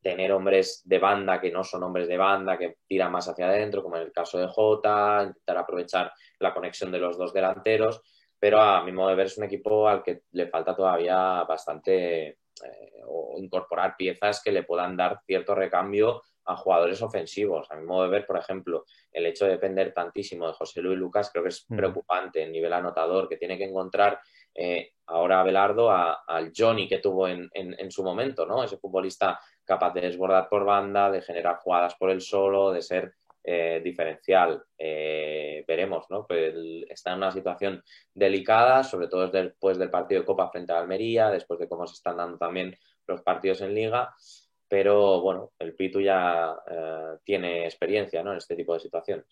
tener 0.00 0.32
hombres 0.32 0.82
de 0.84 0.98
banda 0.98 1.40
que 1.40 1.52
no 1.52 1.62
son 1.62 1.84
hombres 1.84 2.08
de 2.08 2.16
banda, 2.16 2.58
que 2.58 2.78
tiran 2.88 3.12
más 3.12 3.28
hacia 3.28 3.46
adentro, 3.46 3.84
como 3.84 3.96
en 3.96 4.02
el 4.02 4.12
caso 4.12 4.36
de 4.36 4.48
Jota, 4.48 5.22
intentar 5.22 5.58
aprovechar 5.58 6.12
la 6.40 6.52
conexión 6.52 6.90
de 6.90 6.98
los 6.98 7.16
dos 7.16 7.32
delanteros, 7.32 8.02
pero 8.36 8.60
a 8.60 8.82
mi 8.82 8.90
modo 8.90 9.10
de 9.10 9.14
ver 9.14 9.26
es 9.26 9.38
un 9.38 9.44
equipo 9.44 9.86
al 9.86 10.02
que 10.02 10.22
le 10.32 10.48
falta 10.48 10.74
todavía 10.74 11.44
bastante 11.44 12.26
eh, 12.28 13.00
o 13.06 13.36
incorporar 13.38 13.96
piezas 13.96 14.42
que 14.42 14.50
le 14.50 14.64
puedan 14.64 14.96
dar 14.96 15.20
cierto 15.24 15.54
recambio 15.54 16.22
a 16.44 16.56
jugadores 16.56 17.00
ofensivos. 17.02 17.70
A 17.70 17.76
mi 17.76 17.84
modo 17.86 18.04
de 18.04 18.10
ver, 18.10 18.26
por 18.26 18.36
ejemplo, 18.36 18.84
el 19.12 19.26
hecho 19.26 19.44
de 19.44 19.52
depender 19.52 19.94
tantísimo 19.94 20.46
de 20.46 20.54
José 20.54 20.82
Luis 20.82 20.98
Lucas 20.98 21.30
creo 21.30 21.44
que 21.44 21.50
es 21.50 21.64
preocupante 21.64 22.42
en 22.42 22.52
nivel 22.52 22.72
anotador, 22.72 23.28
que 23.28 23.36
tiene 23.36 23.56
que 23.56 23.64
encontrar 23.64 24.20
eh, 24.54 24.94
ahora 25.12 25.40
Abelardo 25.40 25.90
al 25.90 26.52
Johnny 26.56 26.88
que 26.88 26.98
tuvo 26.98 27.28
en, 27.28 27.90
su 27.90 28.02
momento, 28.02 28.46
¿no? 28.46 28.64
Ese 28.64 28.78
futbolista 28.78 29.38
capaz 29.64 29.92
de 29.94 30.00
desbordar 30.00 30.48
por 30.48 30.64
banda, 30.64 31.10
de 31.10 31.22
generar 31.22 31.56
jugadas 31.56 31.94
por 31.94 32.10
él 32.10 32.20
solo, 32.20 32.72
de 32.72 32.82
ser 32.82 33.14
eh, 33.44 33.80
diferencial. 33.84 34.64
Eh, 34.78 35.64
veremos, 35.66 36.06
¿no? 36.10 36.26
Pues 36.26 36.54
está 36.88 37.12
en 37.12 37.18
una 37.18 37.30
situación 37.30 37.82
delicada, 38.14 38.82
sobre 38.82 39.08
todo 39.08 39.28
después 39.28 39.78
del 39.78 39.90
partido 39.90 40.20
de 40.20 40.26
Copa 40.26 40.50
frente 40.50 40.72
a 40.72 40.78
Almería, 40.78 41.30
después 41.30 41.60
de 41.60 41.68
cómo 41.68 41.86
se 41.86 41.94
están 41.94 42.16
dando 42.16 42.38
también 42.38 42.76
los 43.06 43.22
partidos 43.22 43.60
en 43.60 43.74
Liga 43.74 44.14
pero 44.72 45.20
bueno, 45.20 45.50
el 45.58 45.74
Pitu 45.74 46.00
ya 46.00 46.56
eh, 46.66 47.18
tiene 47.24 47.66
experiencia 47.66 48.22
en 48.22 48.28
este 48.28 48.56
tipo 48.56 48.72
de 48.72 48.80
situaciones. 48.80 49.26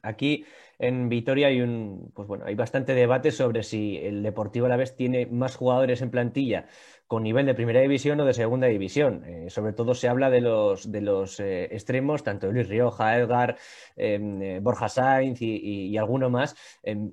Aquí 0.00 0.46
en 0.78 1.10
Vitoria 1.10 1.48
hay 1.48 1.60
un, 1.60 2.10
pues 2.14 2.26
bueno, 2.26 2.46
hay 2.46 2.54
bastante 2.54 2.94
debate 2.94 3.30
sobre 3.30 3.64
si 3.64 3.98
el 3.98 4.22
Deportivo 4.22 4.64
a 4.64 4.70
la 4.70 4.78
vez 4.78 4.96
tiene 4.96 5.26
más 5.26 5.56
jugadores 5.56 6.00
en 6.00 6.10
plantilla 6.10 6.68
con 7.06 7.22
nivel 7.22 7.44
de 7.44 7.52
primera 7.52 7.82
división 7.82 8.18
o 8.20 8.24
de 8.24 8.32
segunda 8.32 8.66
división. 8.66 9.24
Eh, 9.26 9.50
sobre 9.50 9.74
todo 9.74 9.92
se 9.92 10.08
habla 10.08 10.30
de 10.30 10.40
los, 10.40 10.90
de 10.90 11.02
los 11.02 11.38
eh, 11.38 11.64
extremos, 11.64 12.22
tanto 12.22 12.50
Luis 12.50 12.70
Rioja, 12.70 13.18
Edgar, 13.18 13.58
em, 13.94 14.64
Borja 14.64 14.88
Sainz 14.88 15.42
y, 15.42 15.98
alguno 15.98 16.30
más. 16.30 16.56
Em, 16.82 17.12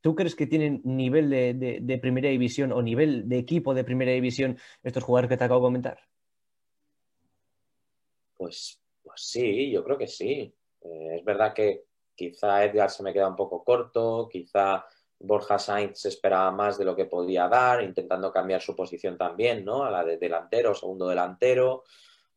¿Tú 0.00 0.16
crees 0.16 0.34
que 0.34 0.48
tienen 0.48 0.80
nivel 0.82 1.30
de 1.30 1.98
primera 2.02 2.28
división 2.28 2.72
o 2.72 2.82
nivel 2.82 3.28
de 3.28 3.38
equipo 3.38 3.72
de 3.72 3.84
primera 3.84 4.10
división 4.10 4.58
estos 4.82 5.04
jugadores 5.04 5.28
que 5.28 5.36
te 5.36 5.44
acabo 5.44 5.60
de 5.60 5.66
comentar? 5.66 5.98
Pues, 8.38 8.80
pues 9.02 9.20
sí, 9.20 9.70
yo 9.70 9.84
creo 9.84 9.98
que 9.98 10.06
sí. 10.06 10.54
Eh, 10.80 11.16
es 11.18 11.24
verdad 11.24 11.52
que 11.52 11.84
quizá 12.14 12.64
Edgar 12.64 12.88
se 12.88 13.02
me 13.02 13.12
queda 13.12 13.28
un 13.28 13.36
poco 13.36 13.62
corto, 13.62 14.28
quizá 14.30 14.86
Borja 15.20 15.58
Sainz 15.58 16.00
se 16.00 16.08
esperaba 16.08 16.50
más 16.52 16.78
de 16.78 16.84
lo 16.84 16.94
que 16.94 17.06
podía 17.06 17.48
dar, 17.48 17.82
intentando 17.82 18.32
cambiar 18.32 18.60
su 18.62 18.76
posición 18.76 19.18
también, 19.18 19.64
¿no? 19.64 19.84
A 19.84 19.90
la 19.90 20.04
de 20.04 20.16
delantero, 20.18 20.74
segundo 20.74 21.08
delantero. 21.08 21.84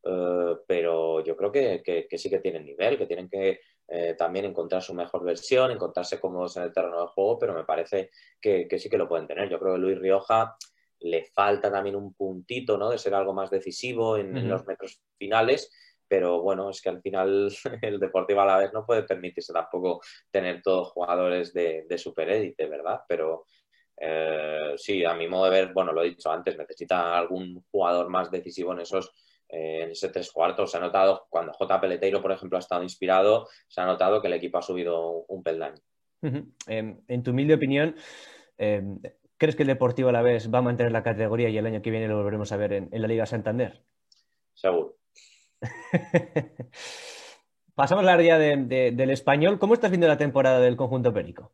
Eh, 0.04 0.56
pero 0.66 1.22
yo 1.24 1.36
creo 1.36 1.52
que, 1.52 2.08
sí 2.16 2.28
que 2.28 2.40
tienen 2.40 2.66
nivel, 2.66 2.98
que 2.98 3.06
tienen 3.06 3.28
que 3.28 3.60
eh, 3.86 4.14
también 4.18 4.46
encontrar 4.46 4.82
su 4.82 4.94
mejor 4.94 5.22
versión, 5.24 5.70
encontrarse 5.70 6.18
cómodos 6.18 6.56
en 6.56 6.64
el 6.64 6.72
terreno 6.72 7.00
de 7.02 7.08
juego, 7.08 7.38
pero 7.38 7.54
me 7.54 7.64
parece 7.64 8.10
que, 8.40 8.66
sí 8.78 8.90
que 8.90 8.98
lo 8.98 9.08
pueden 9.08 9.28
tener. 9.28 9.48
Yo 9.48 9.60
creo 9.60 9.74
que 9.74 9.80
Luis 9.80 9.98
Rioja 9.98 10.56
le 11.00 11.24
falta 11.24 11.70
también 11.70 11.94
un 11.94 12.14
puntito, 12.14 12.76
¿no? 12.76 12.90
De 12.90 12.98
ser 12.98 13.14
algo 13.14 13.32
más 13.32 13.50
decisivo 13.50 14.16
en 14.16 14.48
los 14.48 14.66
metros 14.66 15.00
finales 15.18 15.72
pero 16.12 16.42
bueno, 16.42 16.68
es 16.68 16.82
que 16.82 16.90
al 16.90 17.00
final 17.00 17.50
el 17.80 17.98
Deportivo 17.98 18.42
a 18.42 18.44
la 18.44 18.58
vez 18.58 18.70
no 18.74 18.84
puede 18.84 19.04
permitirse 19.04 19.50
tampoco 19.50 20.02
tener 20.30 20.60
todos 20.60 20.90
jugadores 20.90 21.54
de, 21.54 21.86
de 21.88 21.96
superélite, 21.96 22.66
¿verdad? 22.66 23.00
Pero 23.08 23.46
eh, 23.96 24.74
sí, 24.76 25.06
a 25.06 25.14
mi 25.14 25.26
modo 25.26 25.46
de 25.46 25.50
ver, 25.52 25.72
bueno, 25.72 25.90
lo 25.90 26.02
he 26.02 26.10
dicho 26.10 26.30
antes, 26.30 26.58
necesita 26.58 27.16
algún 27.16 27.64
jugador 27.70 28.10
más 28.10 28.30
decisivo 28.30 28.74
en 28.74 28.80
esos 28.80 29.10
eh, 29.48 29.84
en 29.84 29.92
ese 29.92 30.10
tres 30.10 30.30
cuartos. 30.30 30.70
Se 30.70 30.76
ha 30.76 30.80
notado, 30.80 31.28
cuando 31.30 31.54
J. 31.54 31.80
Peleteiro, 31.80 32.20
por 32.20 32.32
ejemplo, 32.32 32.58
ha 32.58 32.60
estado 32.60 32.82
inspirado, 32.82 33.48
se 33.66 33.80
ha 33.80 33.86
notado 33.86 34.20
que 34.20 34.26
el 34.26 34.34
equipo 34.34 34.58
ha 34.58 34.62
subido 34.62 35.24
un 35.28 35.42
peldaño. 35.42 35.80
Em, 36.66 37.00
en 37.08 37.22
tu 37.22 37.30
humilde 37.30 37.54
opinión, 37.54 37.96
em, 38.58 39.00
¿crees 39.38 39.56
que 39.56 39.62
el 39.62 39.68
Deportivo 39.68 40.10
a 40.10 40.12
la 40.12 40.20
vez 40.20 40.52
va 40.52 40.58
a 40.58 40.62
mantener 40.62 40.92
la 40.92 41.02
categoría 41.02 41.48
y 41.48 41.56
el 41.56 41.64
año 41.64 41.80
que 41.80 41.90
viene 41.90 42.06
lo 42.06 42.18
volveremos 42.18 42.52
a 42.52 42.58
ver 42.58 42.74
en 42.74 42.90
la 42.92 43.08
Liga 43.08 43.24
Santander? 43.24 43.80
Seguro. 44.52 45.01
Pasamos 47.74 48.04
la 48.04 48.12
área 48.12 48.38
del 48.38 49.10
español. 49.10 49.58
¿Cómo 49.58 49.74
estás 49.74 49.90
viendo 49.90 50.06
la 50.06 50.18
temporada 50.18 50.60
del 50.60 50.76
conjunto 50.76 51.12
Perico? 51.12 51.52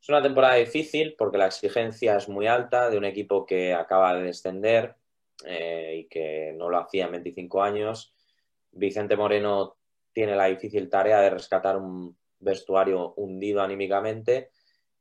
Es 0.00 0.08
una 0.08 0.22
temporada 0.22 0.54
difícil 0.54 1.14
porque 1.18 1.38
la 1.38 1.46
exigencia 1.46 2.16
es 2.16 2.28
muy 2.28 2.46
alta 2.46 2.90
de 2.90 2.98
un 2.98 3.04
equipo 3.04 3.44
que 3.46 3.74
acaba 3.74 4.14
de 4.14 4.24
descender 4.24 4.94
eh, 5.44 6.00
y 6.00 6.08
que 6.08 6.54
no 6.56 6.68
lo 6.68 6.78
hacía 6.78 7.06
en 7.06 7.12
25 7.12 7.62
años. 7.62 8.14
Vicente 8.70 9.16
Moreno 9.16 9.76
tiene 10.12 10.36
la 10.36 10.46
difícil 10.46 10.88
tarea 10.88 11.20
de 11.20 11.30
rescatar 11.30 11.76
un 11.76 12.16
vestuario 12.38 13.14
hundido 13.14 13.62
anímicamente. 13.62 14.50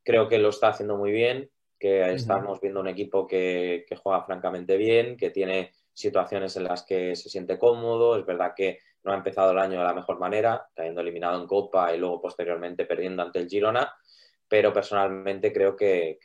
Creo 0.04 0.28
que 0.28 0.40
lo 0.40 0.50
está 0.50 0.70
haciendo 0.70 0.98
muy 0.98 1.12
bien, 1.12 1.52
que 1.78 2.14
estamos 2.14 2.62
viendo 2.62 2.80
un 2.80 2.88
equipo 2.88 3.28
que 3.28 3.86
juega 4.02 4.24
francamente 4.24 4.78
bien, 4.78 5.18
que 5.18 5.30
tiene 5.30 5.72
situaciones 5.96 6.56
en 6.58 6.66
las 6.66 6.84
que 6.84 7.16
se 7.16 7.30
siente 7.30 7.58
cómodo. 7.58 8.20
Es 8.20 8.26
verdad 8.26 8.54
que 8.56 8.80
no 9.04 9.14
ha 9.14 9.16
empezado 9.16 9.52
el 9.52 9.60
año 9.60 9.80
de 9.80 9.86
la 9.86 9.94
mejor 9.94 10.20
manera, 10.20 10.68
cayendo 10.76 11.02
eliminado 11.02 11.40
en 11.40 11.48
Copa 11.48 11.96
y 11.96 11.98
luego 11.98 12.22
posteriormente 12.22 12.86
perdiendo 12.86 13.24
ante 13.24 13.40
el 13.40 13.48
Girona, 13.48 13.92
pero 14.48 14.74
personalmente 14.74 15.54
creo 15.54 15.76
que, 15.76 16.20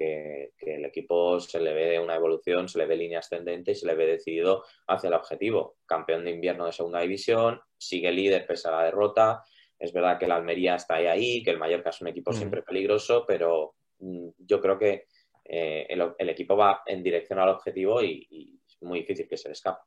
el 0.59 0.85
equipo 0.85 1.39
se 1.41 1.61
le 1.61 1.73
ve 1.73 2.01
una 2.01 2.17
evolución, 2.17 2.69
se 2.69 2.79
le 2.79 2.87
ve 2.87 2.97
línea 2.97 3.21
ascendente 3.21 3.73
y 3.73 3.75
se 3.75 3.87
le 3.87 3.95
ve 3.95 4.07
decidido 4.07 4.65
hacia 4.89 5.09
el 5.09 5.15
objetivo. 5.15 5.77
Campeón 5.87 6.25
de 6.25 6.33
invierno 6.33 6.67
de 6.67 6.73
segunda 6.73 7.01
división, 7.01 7.61
sigue 7.79 8.11
líder 8.11 8.47
pese 8.47 8.69
a 8.69 8.73
la 8.73 8.85
derrota. 8.85 9.45
Es 9.79 9.93
verdad 9.93 10.19
que 10.19 10.27
la 10.27 10.37
Almería 10.37 10.75
está 10.75 10.97
ahí, 10.97 11.07
ahí 11.07 11.43
que 11.43 11.51
el 11.51 11.59
Mallorca 11.59 11.91
es 11.91 12.01
un 12.01 12.09
equipo 12.09 12.33
siempre 12.33 12.63
peligroso, 12.63 13.25
pero 13.27 13.75
mm, 14.01 14.29
yo 14.39 14.61
creo 14.61 14.79
que 14.79 15.07
eh, 15.45 15.87
el, 15.89 16.29
equipo 16.29 16.57
va 16.57 16.83
en 16.87 17.03
dirección 17.03 17.39
al 17.39 17.49
objetivo 17.49 18.03
y 18.03 18.60
muy 18.83 19.01
difícil 19.01 19.29
que 19.29 19.37
se 19.37 19.49
le 19.49 19.53
escape. 19.53 19.81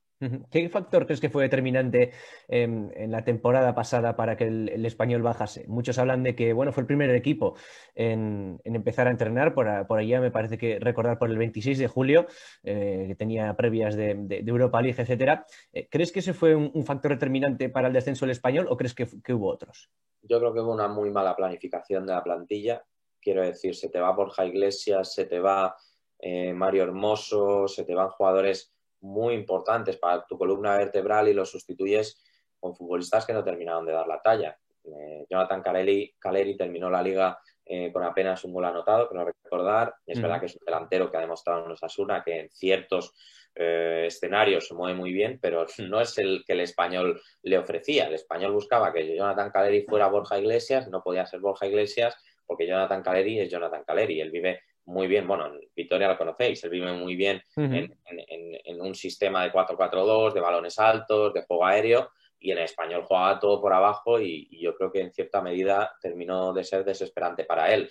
¿Qué 0.49 0.69
factor 0.69 1.05
crees 1.05 1.19
que 1.19 1.29
fue 1.29 1.43
determinante 1.43 2.11
en, 2.47 3.11
la 3.11 3.25
temporada 3.25 3.75
pasada 3.75 4.15
para 4.15 4.37
que 4.37 4.45
el, 4.45 4.85
español 4.85 5.21
bajase? 5.21 5.65
Muchos 5.67 5.97
hablan 5.97 6.23
de 6.23 6.35
que 6.35 6.53
bueno, 6.53 6.71
fue 6.71 6.81
el 6.81 6.87
primer 6.87 7.09
equipo 7.11 7.55
en, 7.95 8.61
empezar 8.63 9.07
a 9.07 9.11
entrenar, 9.11 9.53
por, 9.53 9.67
allá 9.67 10.21
me 10.21 10.31
parece 10.31 10.57
que 10.57 10.79
recordar 10.79 11.19
por 11.19 11.29
el 11.29 11.37
26 11.37 11.77
de 11.77 11.87
julio, 11.87 12.27
eh, 12.63 13.05
que 13.09 13.15
tenía 13.15 13.53
previas 13.55 13.95
de, 13.95 14.43
Europa 14.45 14.81
League, 14.81 15.01
etcétera. 15.01 15.45
Eh, 15.73 15.87
¿Crees 15.89 16.11
que 16.11 16.19
ese 16.19 16.33
fue 16.33 16.55
un, 16.55 16.83
factor 16.85 17.11
determinante 17.11 17.69
para 17.69 17.87
el 17.87 17.93
descenso 17.93 18.25
del 18.25 18.31
español 18.31 18.67
o 18.69 18.77
crees 18.77 18.93
que, 18.93 19.33
hubo 19.33 19.49
otros? 19.49 19.89
Yo 20.21 20.39
creo 20.39 20.53
que 20.53 20.59
hubo 20.61 20.73
una 20.73 20.87
muy 20.87 21.09
mala 21.09 21.35
planificación 21.35 22.05
de 22.05 22.13
la 22.13 22.23
plantilla. 22.23 22.83
Quiero 23.19 23.41
decir, 23.41 23.75
se 23.75 23.89
te 23.89 23.99
va 23.99 24.11
Borja 24.11 24.45
Iglesias, 24.45 25.13
se 25.13 25.25
te 25.25 25.39
va 25.39 25.75
eh, 26.19 26.53
Mario 26.53 26.83
Hermoso, 26.83 27.67
se 27.67 27.83
te 27.83 27.95
van 27.95 28.09
jugadores 28.09 28.72
muy 29.03 29.35
importantes 29.35 29.97
para 29.97 30.25
tu 30.25 30.37
columna 30.37 30.77
vertebral 30.77 31.27
y 31.27 31.33
los 31.33 31.51
sustituyes 31.51 32.21
con 32.59 32.75
futbolistas 32.75 33.25
que 33.25 33.33
no 33.33 33.43
terminaron 33.43 33.85
de 33.85 33.93
dar 33.93 34.07
la 34.07 34.21
talla. 34.21 34.57
Eh, 34.85 35.25
Jonathan 35.29 35.61
Caleri, 35.61 36.57
terminó 36.57 36.89
la 36.89 37.01
liga 37.01 37.37
eh, 37.65 37.91
con 37.91 38.03
apenas 38.03 38.43
un 38.43 38.53
gol 38.53 38.65
anotado, 38.65 39.09
que 39.09 39.15
no 39.15 39.25
recordar. 39.25 39.95
Es 40.05 40.21
verdad 40.21 40.39
que 40.39 40.47
es 40.47 40.55
un 40.55 40.65
delantero 40.65 41.11
que 41.11 41.17
ha 41.17 41.21
demostrado 41.21 41.65
en 41.65 41.71
Osasuna 41.71 42.23
que 42.23 42.39
en 42.39 42.49
ciertos 42.49 43.13
eh, 43.55 44.05
escenarios 44.07 44.67
se 44.67 44.73
mueve 44.73 44.97
muy 44.97 45.11
bien, 45.11 45.39
pero 45.41 45.65
no 45.79 46.01
es 46.01 46.17
el 46.17 46.43
que 46.45 46.53
el 46.53 46.61
español 46.61 47.21
le 47.41 47.57
ofrecía. 47.57 48.07
El 48.07 48.13
español 48.13 48.53
buscaba 48.53 48.93
que 48.93 49.15
Jonathan 49.15 49.51
Caleri 49.51 49.83
fuera 49.83 50.07
Borja 50.07 50.39
Iglesias, 50.39 50.87
no 50.89 51.03
podía 51.03 51.25
ser 51.25 51.39
Borja 51.39 51.67
Iglesias 51.67 52.15
porque 52.45 52.67
Jonathan 52.67 53.01
Caleri 53.01 53.39
es 53.39 53.49
Jonathan 53.49 53.83
Caleri. 53.83 54.21
Él 54.21 54.31
vive 54.31 54.61
muy 54.85 55.07
bien, 55.07 55.27
bueno, 55.27 55.47
en 55.47 55.61
Victoria 55.75 56.07
lo 56.07 56.17
conocéis, 56.17 56.63
él 56.63 56.69
vive 56.69 56.91
muy 56.93 57.15
bien 57.15 57.41
en, 57.55 58.81
un 58.81 58.95
sistema 58.95 59.43
de 59.43 59.51
4-4-2, 59.51 60.33
de 60.33 60.41
balones 60.41 60.77
altos, 60.77 61.33
de 61.33 61.43
juego 61.43 61.65
aéreo, 61.65 62.11
y 62.39 62.51
en 62.51 62.57
español 62.57 63.03
jugaba 63.03 63.39
todo 63.39 63.61
por 63.61 63.73
abajo 63.73 64.19
y, 64.19 64.49
yo 64.61 64.75
creo 64.75 64.91
que 64.91 65.01
en 65.01 65.13
cierta 65.13 65.41
medida 65.41 65.93
terminó 66.01 66.51
de 66.53 66.63
ser 66.63 66.83
desesperante 66.83 67.45
para 67.45 67.73
él. 67.73 67.89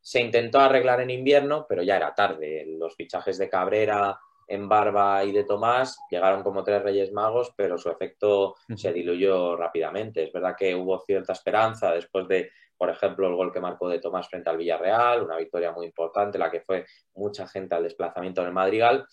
Se 0.00 0.20
intentó 0.20 0.60
arreglar 0.60 1.00
en 1.00 1.10
invierno, 1.10 1.66
pero 1.68 1.82
ya 1.82 1.96
era 1.96 2.14
tarde. 2.14 2.64
Los 2.66 2.94
fichajes 2.94 3.38
de 3.38 3.48
Cabrera, 3.48 4.18
en 4.48 4.68
Barba 4.68 5.24
y 5.24 5.32
de 5.32 5.44
Tomás 5.44 5.98
llegaron 6.10 6.42
como 6.42 6.62
tres 6.62 6.82
Reyes 6.82 7.12
Magos, 7.12 7.52
pero 7.56 7.78
su 7.78 7.90
efecto 7.90 8.54
se 8.76 8.92
diluyó 8.92 9.56
rápidamente. 9.56 10.24
Es 10.24 10.32
verdad 10.32 10.54
que 10.56 10.74
hubo 10.74 11.00
cierta 11.00 11.32
esperanza 11.32 11.92
después 11.92 12.28
de 12.28 12.50
por 12.76 12.90
ejemplo, 12.90 13.26
el 13.28 13.34
gol 13.34 13.52
que 13.52 13.60
marcó 13.60 13.88
de 13.88 14.00
Tomás 14.00 14.28
frente 14.28 14.50
al 14.50 14.56
Villarreal, 14.56 15.22
una 15.22 15.36
victoria 15.36 15.72
muy 15.72 15.86
importante, 15.86 16.38
la 16.38 16.50
que 16.50 16.60
fue 16.60 16.84
mucha 17.14 17.46
gente 17.46 17.74
al 17.74 17.82
desplazamiento 17.82 18.40
en 18.42 18.48
el 18.48 18.52
Madrigal, 18.52 19.06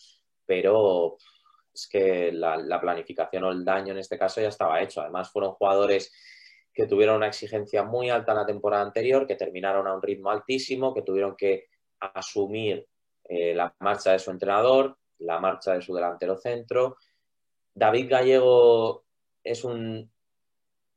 pero 0.46 1.18
es 1.74 1.88
que 1.88 2.32
la, 2.32 2.80
planificación 2.80 3.44
o 3.46 3.52
el 3.52 3.64
daño 3.64 3.94
en 3.94 4.00
este 4.00 4.18
caso 4.18 4.42
ya 4.42 4.50
estaba 4.50 4.82
hecho. 4.82 5.02
Además, 5.02 5.32
fueron 5.32 5.54
jugadores 5.54 6.14
que 6.74 6.88
tuvieron 6.88 7.18
una 7.18 7.28
exigencia 7.28 7.84
muy 7.84 8.10
alta 8.10 8.34
en 8.34 8.40
la 8.40 8.46
temporada 8.46 8.84
anterior, 8.84 9.26
que 9.26 9.36
terminaron 9.36 9.88
a 9.88 9.94
un 9.94 10.02
ritmo 10.02 10.30
altísimo, 10.30 10.94
que 10.94 11.02
tuvieron 11.02 11.36
que 11.36 11.66
asumir 12.00 12.88
eh, 13.24 13.54
la 13.56 13.74
marcha 13.80 14.12
de 14.12 14.20
su 14.20 14.32
entrenador, 14.32 14.98
la 15.20 15.40
marcha 15.40 15.74
de 15.74 15.82
su 15.82 15.94
delantero 15.94 16.36
centro 16.38 16.98
David 17.74 18.10
Gallego 18.10 19.04
es 19.44 19.64
un 19.64 20.12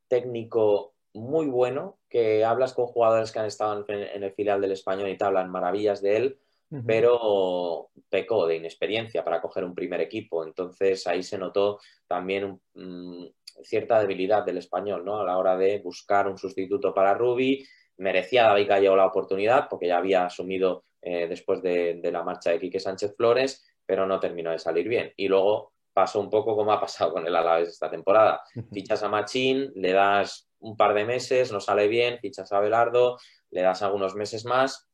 técnico 0.07 0.93
muy 1.17 1.47
bueno, 1.47 1.97
que 2.09 2.45
hablas 2.45 2.73
con 2.73 2.87
jugadores 2.87 3.31
que 3.31 3.39
han 3.39 3.45
estado 3.45 3.85
en, 3.87 4.23
el 4.23 4.31
filial 4.31 4.61
del 4.61 4.71
español 4.71 5.09
y 5.09 5.17
te 5.17 5.25
hablan 5.25 5.49
maravillas 5.49 6.01
de 6.01 6.17
él, 6.17 6.39
pero 6.85 7.89
pecó 8.09 8.45
de 8.45 8.57
inexperiencia 8.57 9.23
para 9.23 9.41
coger 9.41 9.63
un 9.63 9.73
primer 9.73 10.01
equipo. 10.01 10.45
Entonces 10.45 11.07
ahí 11.07 11.23
se 11.23 11.37
notó 11.37 11.79
también 12.07 12.59
mm, 12.73 13.25
cierta 13.63 13.99
debilidad 13.99 14.45
del 14.45 14.57
español, 14.57 15.05
¿no? 15.05 15.19
A 15.19 15.25
la 15.25 15.37
hora 15.37 15.57
de 15.57 15.79
buscar 15.79 16.27
un 16.27 16.37
sustituto 16.37 16.93
para 16.93 17.13
Rubi. 17.13 17.65
Merecía 17.97 18.43
David 18.43 18.67
Gallego 18.67 18.95
la 18.95 19.05
oportunidad 19.05 19.67
porque 19.69 19.87
ya 19.87 19.97
había 19.97 20.25
asumido 20.25 20.83
eh, 21.01 21.27
después 21.27 21.61
de, 21.61 21.99
la 22.11 22.23
marcha 22.23 22.51
de 22.51 22.59
Quique 22.59 22.79
Sánchez 22.79 23.15
Flores, 23.15 23.65
pero 23.85 24.05
no 24.05 24.19
terminó 24.19 24.51
de 24.51 24.59
salir 24.59 24.87
bien. 24.87 25.13
Y 25.15 25.27
luego 25.27 25.73
pasó 25.93 26.19
un 26.19 26.29
poco 26.29 26.55
como 26.55 26.71
ha 26.71 26.79
pasado 26.79 27.13
con 27.13 27.25
el 27.25 27.35
Alavés 27.35 27.69
esta 27.69 27.89
temporada. 27.89 28.41
Fichas 28.71 29.01
a 29.03 29.09
Machín, 29.09 29.71
le 29.75 29.93
das 29.93 30.46
un 30.59 30.75
par 30.75 30.93
de 30.93 31.05
meses, 31.05 31.51
no 31.51 31.59
sale 31.59 31.87
bien, 31.87 32.19
fichas 32.19 32.51
a 32.51 32.59
Belardo, 32.59 33.17
le 33.51 33.61
das 33.61 33.81
algunos 33.81 34.15
meses 34.15 34.45
más 34.45 34.89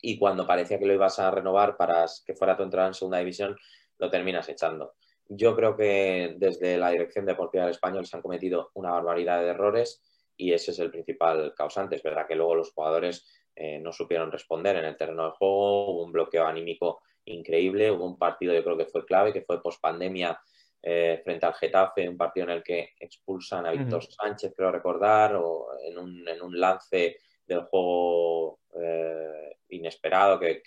y 0.00 0.18
cuando 0.18 0.46
parecía 0.46 0.78
que 0.78 0.86
lo 0.86 0.94
ibas 0.94 1.18
a 1.18 1.30
renovar 1.30 1.76
para 1.76 2.04
que 2.26 2.34
fuera 2.34 2.56
tu 2.56 2.62
entrada 2.62 2.88
en 2.88 2.94
segunda 2.94 3.18
división, 3.18 3.56
lo 3.98 4.10
terminas 4.10 4.48
echando. 4.48 4.94
Yo 5.28 5.56
creo 5.56 5.76
que 5.76 6.34
desde 6.36 6.76
la 6.76 6.90
dirección 6.90 7.24
deportiva 7.24 7.64
del 7.64 7.72
español 7.72 8.06
se 8.06 8.16
han 8.16 8.22
cometido 8.22 8.70
una 8.74 8.90
barbaridad 8.90 9.40
de 9.40 9.48
errores 9.48 10.02
y 10.36 10.52
ese 10.52 10.72
es 10.72 10.78
el 10.78 10.90
principal 10.90 11.54
causante. 11.56 11.96
Es 11.96 12.02
verdad 12.02 12.26
que 12.26 12.34
luego 12.34 12.54
los 12.54 12.72
jugadores 12.72 13.26
eh, 13.56 13.78
no 13.78 13.92
supieron 13.92 14.30
responder 14.30 14.76
en 14.76 14.84
el 14.84 14.96
terreno 14.96 15.24
de 15.24 15.30
juego, 15.30 15.90
hubo 15.90 16.04
un 16.04 16.12
bloqueo 16.12 16.44
anímico 16.44 17.00
increíble. 17.24 17.90
Hubo 17.90 18.04
un 18.04 18.18
partido, 18.18 18.52
yo 18.52 18.62
creo 18.62 18.76
que 18.76 18.86
fue 18.86 19.06
clave, 19.06 19.32
que 19.32 19.42
fue 19.42 19.62
post 19.62 19.80
pandemia 19.80 20.38
eh, 20.86 21.22
frente 21.24 21.46
al 21.46 21.54
Getafe, 21.54 22.06
un 22.06 22.18
partido 22.18 22.44
en 22.44 22.52
el 22.52 22.62
que 22.62 22.90
expulsan 23.00 23.64
a 23.64 23.70
Víctor 23.70 24.04
Sánchez, 24.04 24.52
creo 24.54 24.70
recordar, 24.70 25.34
o 25.34 25.68
en 25.82 25.96
un, 25.96 26.28
en 26.28 26.42
un 26.42 26.60
lance 26.60 27.16
del 27.46 27.62
juego 27.62 28.60
eh, 28.78 29.56
inesperado 29.70 30.38
que, 30.38 30.62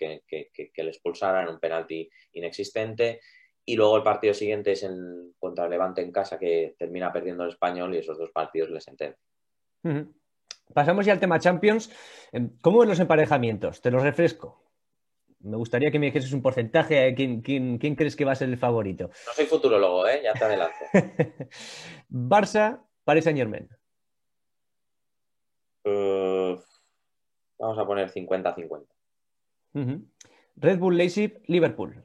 le 0.75 0.89
expulsaran 0.89 1.43
en 1.43 1.53
un 1.53 1.59
penalti 1.59 2.09
inexistente. 2.33 3.21
Y 3.63 3.75
luego 3.75 3.97
el 3.97 4.01
partido 4.01 4.33
siguiente 4.33 4.71
es 4.71 4.81
en, 4.81 5.35
contra 5.37 5.65
el 5.65 5.69
Levante 5.69 6.01
en 6.01 6.11
casa, 6.11 6.39
que 6.39 6.73
termina 6.79 7.13
perdiendo 7.13 7.43
el 7.43 7.51
español 7.51 7.93
y 7.93 7.99
esos 7.99 8.17
dos 8.17 8.31
partidos 8.31 8.71
le 8.71 8.81
sentencian. 8.81 9.21
Pasamos 10.73 11.05
ya 11.05 11.13
al 11.13 11.19
tema 11.19 11.37
Champions. 11.37 11.91
¿Cómo 12.61 12.79
ven 12.79 12.89
los 12.89 12.99
emparejamientos? 12.99 13.81
Te 13.81 13.91
los 13.91 14.01
refresco 14.01 14.66
me 15.39 15.57
gustaría 15.57 15.91
que 15.91 15.99
me 15.99 16.07
dijeses 16.07 16.33
un 16.33 16.41
porcentaje. 16.41 17.13
¿Quién, 17.15 17.41
quién, 17.41 17.95
crees 17.95 18.15
que 18.15 18.25
va 18.25 18.31
a 18.31 18.35
ser 18.35 18.49
el 18.49 18.57
favorito? 18.57 19.09
No 19.25 19.33
soy 19.33 19.45
futurólogo, 19.45 20.07
¿eh? 20.07 20.21
ya 20.23 20.33
te 20.33 20.43
adelanto. 20.43 20.75
Barça, 22.09 22.81
Paris 23.03 23.23
Saint 23.23 23.37
Germain. 23.37 23.69
vamos 27.59 27.77
a 27.77 27.85
poner 27.85 28.11
50-50. 28.11 28.85
Red 30.55 30.79
Bull 30.79 30.97
Leipzig, 30.97 31.41
Liverpool. 31.47 32.03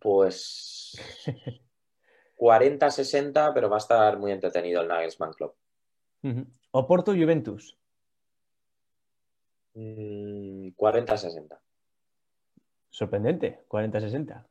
pues 0.00 0.96
40-60, 2.38 3.52
pero 3.54 3.68
va 3.68 3.76
a 3.76 3.78
estar 3.78 4.18
muy 4.18 4.32
entretenido 4.32 4.80
el 4.80 4.88
Nagelsmann 4.88 5.32
Club. 5.32 5.54
Oporto 6.70 7.12
Juventus. 7.12 7.78
40-60. 9.74 9.76
Mm, 11.42 11.48
Sorprendente, 12.90 13.64
40-60. 13.68 14.44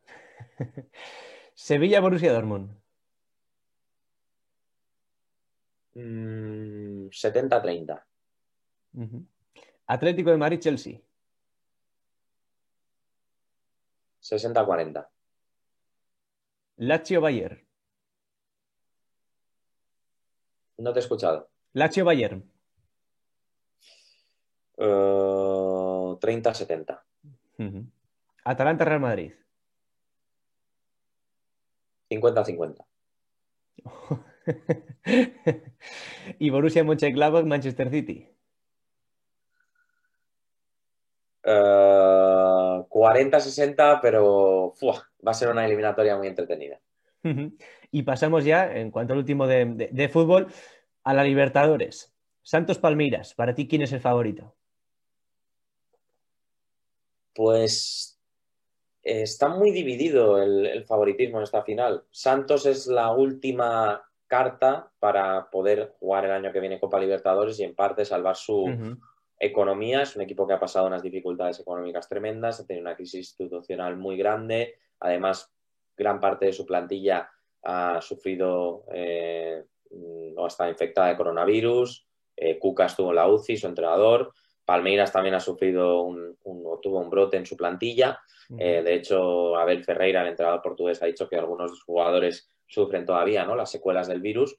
Sevilla, 1.54 2.02
Borussia 2.02 2.34
Dortmund. 2.34 2.70
70-30. 5.96 8.04
Mm, 8.94 9.26
Atlético 9.88 10.32
de 10.32 10.38
Madrid, 10.38 10.60
Chelsea. 10.60 11.00
60-40. 14.22 15.08
Lazio 16.78 17.22
Bayern. 17.22 17.62
No 20.78 20.92
te 20.92 21.00
he 21.00 21.02
escuchado. 21.02 21.50
Lazio 21.74 22.04
Bayern. 22.04 22.44
30-70. 24.78 27.02
Eh, 27.60 27.84
Atalanta 28.44 28.86
Real 28.86 29.00
Madrid. 29.00 29.34
50-50. 32.10 32.86
y 36.40 36.50
Borussia 36.50 36.84
Mönchengladbach 36.84 37.46
Manchester 37.46 37.90
City. 37.90 38.30
40-60, 41.44 43.96
eh, 43.96 44.00
pero 44.02 44.74
va 44.82 45.32
a 45.32 45.34
ser 45.34 45.50
una 45.50 45.66
eliminatoria 45.66 46.16
muy 46.16 46.28
entretenida. 46.28 46.80
Y 47.92 48.04
pasamos 48.04 48.46
ya, 48.46 48.74
en 48.76 48.92
cuanto 48.92 49.14
al 49.14 49.20
último 49.20 49.48
de, 49.48 50.10
fútbol, 50.12 50.48
a 51.04 51.14
la 51.14 51.24
Libertadores. 51.24 52.14
Santos 52.42 52.80
Palmeiras, 52.80 53.34
para 53.34 53.56
ti, 53.56 53.66
¿quién 53.68 53.82
es 53.82 53.94
el 53.94 54.02
favorito? 54.02 54.56
Pues 57.34 58.20
está 59.02 59.50
muy 59.50 59.72
dividido 59.72 60.42
el, 60.42 60.86
favoritismo 60.86 61.38
en 61.38 61.44
esta 61.44 61.64
final. 61.64 62.04
Santos 62.12 62.66
es 62.66 62.88
la 62.88 63.12
última 63.12 64.04
carta 64.28 64.92
para 65.00 65.50
poder 65.50 65.94
jugar 66.00 66.26
el 66.26 66.32
año 66.32 66.52
que 66.52 66.60
viene 66.60 66.80
Copa 66.80 67.00
Libertadores 67.00 67.60
y 67.60 67.64
en 67.64 67.76
parte 67.76 68.06
salvar 68.06 68.36
su 68.36 68.98
economía. 69.38 70.02
Es 70.02 70.16
un 70.16 70.22
equipo 70.22 70.48
que 70.48 70.54
ha 70.54 70.60
pasado 70.60 70.88
unas 70.88 71.04
dificultades 71.04 71.60
económicas 71.60 72.08
tremendas, 72.08 72.60
ha 72.60 72.66
tenido 72.66 72.88
una 72.88 72.96
crisis 72.96 73.30
institucional 73.30 73.98
muy 73.98 74.18
grande. 74.18 74.76
Además, 75.00 75.54
gran 75.96 76.20
parte 76.20 76.46
de 76.46 76.54
su 76.54 76.66
plantilla 76.66 77.30
ha 77.64 78.02
sufrido 78.02 78.86
eh, 78.94 79.64
o 80.36 80.48
está 80.48 80.70
infectada 80.70 81.10
de 81.10 81.18
coronavirus. 81.18 82.08
Eh, 82.36 82.58
Cuca 82.58 82.86
estuvo 82.86 83.10
en 83.10 83.16
la 83.16 83.28
UCI, 83.28 83.58
su 83.58 83.68
entrenador. 83.68 84.34
Palmeiras 84.66 85.12
también 85.12 85.36
ha 85.36 85.40
sufrido 85.40 86.02
un, 86.02 86.38
o 86.44 86.80
tuvo 86.82 87.00
un 87.00 87.10
brote 87.10 87.38
en 87.38 87.46
su 87.46 87.58
plantilla. 87.58 88.20
Eh, 88.58 88.82
de 88.84 88.96
hecho, 88.96 89.56
Abel 89.56 89.84
Ferreira, 89.84 90.22
el 90.22 90.30
entrenador 90.30 90.62
portugués, 90.62 91.02
ha 91.02 91.06
dicho 91.06 91.28
que 91.28 91.38
algunos 91.38 91.84
jugadores 91.84 92.50
sufren 92.68 93.06
todavía 93.06 93.46
¿no? 93.46 93.56
las 93.56 93.72
secuelas 93.72 94.08
del 94.08 94.22
virus. 94.22 94.56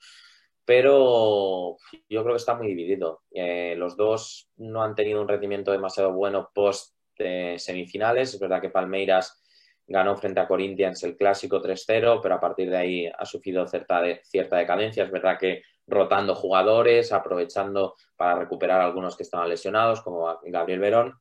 Pero 0.64 1.76
yo 2.08 2.22
creo 2.22 2.34
que 2.34 2.38
está 2.38 2.54
muy 2.54 2.68
dividido. 2.68 3.22
Eh, 3.30 3.74
los 3.76 3.96
dos 3.96 4.48
no 4.56 4.82
han 4.82 4.94
tenido 4.94 5.20
un 5.20 5.28
rendimiento 5.28 5.70
demasiado 5.70 6.12
bueno 6.12 6.50
post 6.54 6.94
eh, 7.18 7.56
semifinales. 7.58 8.34
Es 8.34 8.40
verdad 8.40 8.62
que 8.62 8.70
Palmeiras 8.70 9.42
ganó 9.86 10.16
frente 10.16 10.40
a 10.40 10.48
Corinthians 10.48 11.02
el 11.02 11.16
clásico 11.16 11.60
3-0, 11.60 12.20
pero 12.22 12.34
a 12.34 12.40
partir 12.40 12.70
de 12.70 12.76
ahí 12.76 13.06
ha 13.06 13.26
sufrido 13.26 13.66
cierta, 13.66 14.02
cierta 14.22 14.56
decadencia. 14.56 15.04
Es 15.04 15.10
verdad 15.10 15.38
que 15.38 15.62
rotando 15.86 16.34
jugadores, 16.34 17.12
aprovechando 17.12 17.96
para 18.16 18.36
recuperar 18.36 18.80
algunos 18.80 19.16
que 19.16 19.22
estaban 19.22 19.48
lesionados, 19.48 20.00
como 20.00 20.38
Gabriel 20.44 20.80
Verón. 20.80 21.14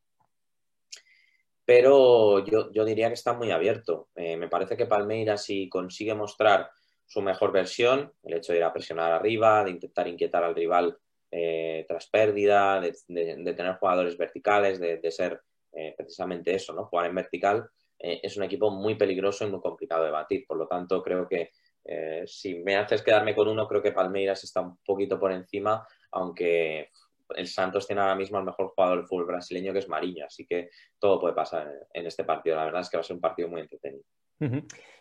Pero 1.66 2.44
yo, 2.46 2.86
diría 2.86 3.08
que 3.08 3.14
está 3.14 3.34
muy 3.34 3.52
abierto. 3.52 4.10
Eh, 4.16 4.36
me 4.36 4.50
parece 4.50 4.76
que 4.76 4.86
Palmeiras, 4.86 5.44
si 5.44 5.70
consigue 5.70 6.14
mostrar 6.14 6.70
su 7.06 7.22
mejor 7.22 7.52
versión, 7.52 8.12
el 8.24 8.34
hecho 8.36 8.52
de 8.52 8.60
ir 8.60 8.64
a 8.66 8.74
presionar 8.74 9.12
arriba, 9.12 9.64
de 9.64 9.72
intentar 9.72 10.08
inquietar 10.08 10.44
al 10.44 10.56
rival 10.56 10.98
eh, 11.32 11.86
tras 11.88 12.08
pérdida, 12.08 12.82
de, 12.82 13.54
tener 13.56 13.76
jugadores 13.76 14.18
verticales, 14.18 14.80
de, 14.80 15.12
ser 15.12 15.42
eh, 15.72 15.94
precisamente 15.96 16.54
eso, 16.54 16.74
¿no? 16.74 16.86
Jugar 16.86 17.08
en 17.08 17.16
vertical, 17.16 17.70
es 17.98 18.36
un 18.36 18.44
equipo 18.44 18.70
muy 18.70 18.96
peligroso 18.96 19.48
y 19.48 19.50
muy 19.50 19.62
complicado 19.62 20.04
de 20.04 20.12
batir. 20.12 20.46
Por 20.46 20.58
lo 20.58 20.68
tanto, 20.68 21.02
creo 21.02 21.26
que 21.26 21.52
eh, 21.94 22.24
si 22.26 22.56
me 22.56 22.76
haces 22.76 23.02
quedarme 23.02 23.36
con 23.36 23.48
uno, 23.48 23.68
creo 23.68 23.82
que 23.82 23.92
Palmeiras 23.92 24.44
está 24.44 24.62
un 24.62 24.78
poquito 24.78 25.20
por 25.20 25.32
encima, 25.32 25.86
aunque 26.12 26.90
el 27.36 27.48
Santos 27.48 27.86
tiene 27.86 28.02
ahora 28.02 28.16
mismo 28.16 28.38
el 28.40 28.46
mejor 28.46 28.70
jugador 28.70 28.98
del 28.98 29.08
fútbol 29.08 29.26
brasileño, 29.26 29.74
que 29.74 29.80
es 29.80 29.90
Mariño, 29.90 30.26
así 30.26 30.46
que 30.46 30.70
todo 31.00 31.20
puede 31.20 31.34
pasar 31.34 31.72
en 31.94 32.06
este 32.06 32.24
partido. 32.24 32.56
La 32.56 32.66
verdad 32.66 32.82
es 32.82 32.90
que 32.90 32.98
va 32.98 33.02
a 33.02 33.04
ser 33.04 33.16
un 33.16 33.22
partido 33.22 33.50
muy 33.50 33.62
entretenido. 33.62 34.04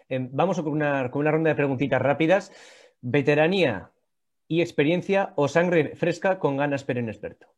Em, 0.09 0.28
vamos 0.33 0.61
con 0.61 0.72
una, 0.72 1.11
con 1.11 1.20
una 1.20 1.31
ronda 1.31 1.50
de 1.50 1.57
preguntitas 1.57 2.00
rápidas. 2.00 2.52
¿Veteranía 3.00 3.90
y 4.46 4.61
experiencia 4.61 5.33
o 5.37 5.48
sangre 5.48 5.96
fresca 5.96 6.38
con 6.38 6.57
ganas 6.57 6.85
pero 6.85 7.00
inexperto? 7.00 7.48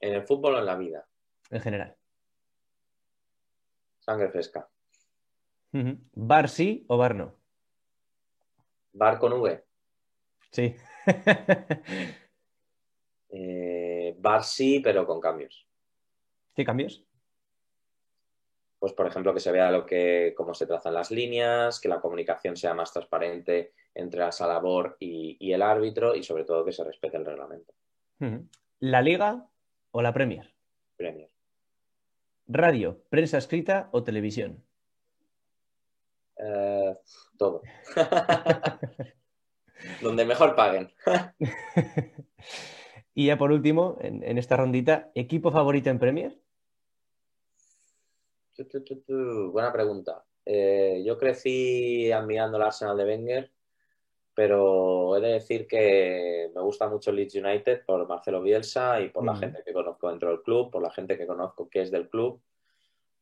¿En 0.00 0.14
el 0.14 0.22
fútbol 0.26 0.54
o 0.54 0.58
en 0.58 0.66
la 0.66 0.76
vida? 0.76 1.06
En 1.50 1.60
general. 1.60 1.96
Sangre 4.00 4.30
fresca. 4.30 4.68
¿Bar 5.72 6.48
sí 6.48 6.84
o 6.88 6.96
bar 6.96 7.14
no? 7.14 7.37
Bar 8.98 9.18
con 9.18 9.32
V. 9.32 9.64
Sí. 10.50 10.74
eh, 13.30 14.14
bar 14.18 14.42
sí, 14.42 14.80
pero 14.80 15.06
con 15.06 15.20
cambios. 15.20 15.66
¿Qué 16.54 16.64
cambios? 16.64 17.04
pues 18.78 18.92
por 18.92 19.06
ejemplo, 19.06 19.34
que 19.34 19.40
se 19.40 19.50
vea 19.50 19.70
lo 19.70 19.84
que, 19.84 20.34
cómo 20.36 20.54
se 20.54 20.66
trazan 20.66 20.94
las 20.94 21.10
líneas, 21.10 21.80
que 21.80 21.88
la 21.88 22.00
comunicación 22.00 22.56
sea 22.56 22.74
más 22.74 22.92
transparente 22.92 23.72
entre 23.94 24.20
la 24.20 24.30
sala 24.30 24.60
BOR 24.60 24.96
y, 25.00 25.52
el 25.52 25.62
árbitro 25.62 26.14
y 26.14 26.22
sobre 26.22 26.44
todo 26.44 26.64
que 26.64 26.72
se 26.72 26.84
respete 26.84 27.16
el 27.16 27.26
reglamento. 27.26 27.74
¿La 28.78 29.02
Liga 29.02 29.48
o 29.90 30.00
la 30.00 30.12
Premier? 30.12 30.54
Premier. 30.96 31.28
¿Radio, 32.46 33.02
prensa 33.10 33.38
escrita 33.38 33.88
o 33.92 34.04
televisión? 34.04 34.64
Eh, 36.38 36.96
todo. 37.36 37.62
Donde 40.02 40.24
mejor 40.24 40.54
paguen. 40.54 40.90
y 43.14 43.26
ya 43.26 43.38
por 43.38 43.52
último, 43.52 43.96
en, 44.00 44.38
esta 44.38 44.56
rondita, 44.56 45.10
¿equipo 45.14 45.50
favorito 45.50 45.90
en 45.90 45.98
Premier? 45.98 46.38
Buena 49.52 49.72
pregunta. 49.72 50.24
Eh, 50.44 51.02
yo 51.04 51.18
crecí 51.18 52.10
admirando 52.10 52.56
el 52.56 52.64
Arsenal 52.64 52.96
de 52.96 53.04
Wenger, 53.04 53.52
pero 54.34 55.16
he 55.16 55.20
de 55.20 55.32
decir 55.34 55.66
que 55.66 56.50
me 56.54 56.62
gusta 56.62 56.88
mucho 56.88 57.12
Leeds 57.12 57.34
United 57.34 57.84
por 57.84 58.06
Marcelo 58.08 58.42
Bielsa 58.42 59.00
y 59.00 59.10
por 59.10 59.24
la 59.24 59.36
gente 59.36 59.62
que 59.64 59.72
conozco 59.72 60.08
dentro 60.08 60.30
del 60.30 60.42
club, 60.42 60.70
por 60.70 60.82
la 60.82 60.90
gente 60.90 61.18
que 61.18 61.26
conozco 61.26 61.68
que 61.68 61.82
es 61.82 61.90
del 61.90 62.08
club. 62.08 62.40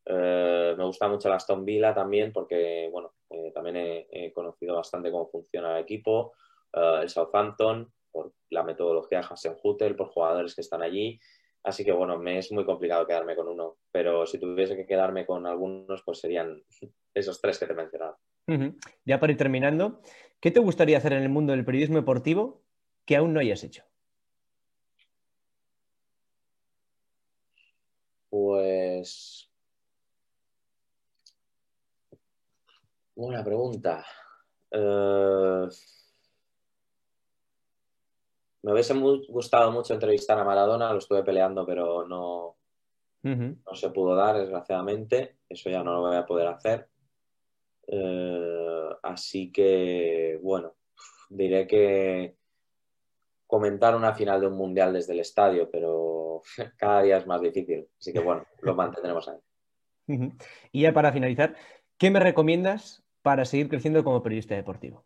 Eh, 0.09 0.75
me 0.79 0.85
gusta 0.85 1.09
mucho 1.09 1.29
la 1.29 1.37
Aston 1.37 1.65
Villa 1.65 1.93
también 1.93 2.33
porque, 2.33 2.89
bueno, 2.93 3.15
eh, 3.29 3.51
también 3.53 3.77
he, 3.77 4.33
conocido 4.33 4.77
bastante 4.77 5.11
cómo 5.11 5.29
funciona 5.29 5.77
el 5.77 5.83
equipo. 5.83 6.35
Eh, 6.73 7.01
el 7.03 7.09
Southampton, 7.09 7.93
por 8.13 8.33
la 8.51 8.63
metodología 8.63 9.19
de 9.19 9.27
Hasenhutel, 9.29 9.97
por 9.97 10.09
jugadores 10.09 10.55
que 10.55 10.61
están 10.61 10.83
allí. 10.83 11.19
Así 11.65 11.85
que, 11.85 11.91
bueno, 11.91 12.17
me 12.19 12.39
es 12.39 12.53
muy 12.53 12.65
complicado 12.65 13.07
quedarme 13.07 13.35
con 13.35 13.49
uno. 13.49 13.79
Pero 13.91 14.27
si 14.27 14.39
tuviese 14.39 14.77
que 14.77 14.87
quedarme 14.87 15.27
con 15.27 15.45
algunos, 15.47 16.03
pues 16.05 16.21
serían 16.21 16.63
esos 17.15 17.41
tres 17.41 17.59
que 17.59 17.67
te 17.67 17.73
he 17.73 17.77
mencionado. 17.77 18.19
Ya 19.05 19.19
para 19.19 19.33
ir 19.33 19.39
terminando, 19.39 20.01
¿qué 20.39 20.53
te 20.53 20.61
gustaría 20.61 20.99
hacer 20.99 21.13
en 21.15 21.25
el 21.25 21.29
mundo 21.29 21.53
del 21.53 21.65
periodismo 21.65 21.97
deportivo 21.97 22.63
que 23.05 23.17
aún 23.17 23.35
no 23.35 23.41
hayas 23.41 23.65
hecho? 23.65 23.83
Pues 28.31 29.36
Buena 33.17 33.43
pregunta. 33.43 34.05
Eh, 34.71 35.69
me 38.63 38.73
hubiese 38.73 38.93
gustado 38.93 39.73
mucho 39.73 39.95
entrevistar 39.95 40.39
a 40.39 40.45
Maradona, 40.45 40.93
lo 40.93 40.99
estuve 40.99 41.23
peleando, 41.23 41.65
pero 41.65 42.07
no, 42.07 42.59
no 43.23 43.75
se 43.75 43.89
pudo 43.89 44.15
dar, 44.15 44.37
desgraciadamente. 44.37 45.39
Eso 45.49 45.71
ya 45.71 45.83
no 45.83 45.95
lo 45.95 46.01
voy 46.03 46.17
a 46.17 46.27
poder 46.27 46.47
hacer. 46.49 46.89
Eh, 47.87 48.89
así 49.03 49.51
que, 49.51 50.39
bueno, 50.43 50.75
diré 51.31 51.67
que 51.67 52.37
comentar 53.47 53.97
una 53.97 54.13
final 54.13 54.43
de 54.43 54.49
un 54.49 54.59
mundial 54.59 54.93
desde 54.93 55.15
el 55.15 55.21
estadio, 55.21 55.71
pero 55.71 56.43
cada 56.77 57.01
día 57.01 57.17
es 57.17 57.27
más 57.27 57.41
difícil. 57.41 57.89
Así 57.99 58.13
que, 58.13 58.21
bueno, 58.21 58.45
lo 58.61 58.75
mantendremos 58.75 59.27
ahí. 59.27 59.39
Y 60.71 60.83
ya 60.83 60.93
para 60.93 61.13
finalizar, 61.13 61.57
¿qué 61.97 62.11
me 62.11 62.21
recomiendas 62.21 63.06
para 63.27 63.45
seguir 63.45 63.69
creciendo 63.69 64.05
como 64.05 64.23
periodista 64.23 64.55
deportivo? 64.55 65.05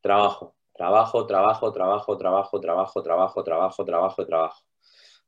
Trabajo, 0.00 0.54
trabajo, 0.72 1.26
trabajo, 1.26 1.70
trabajo, 1.70 2.16
trabajo, 2.16 2.60
trabajo, 2.62 3.02
trabajo, 3.02 3.44
trabajo, 3.44 3.84
trabajo, 3.84 4.24
trabajo. 4.24 4.64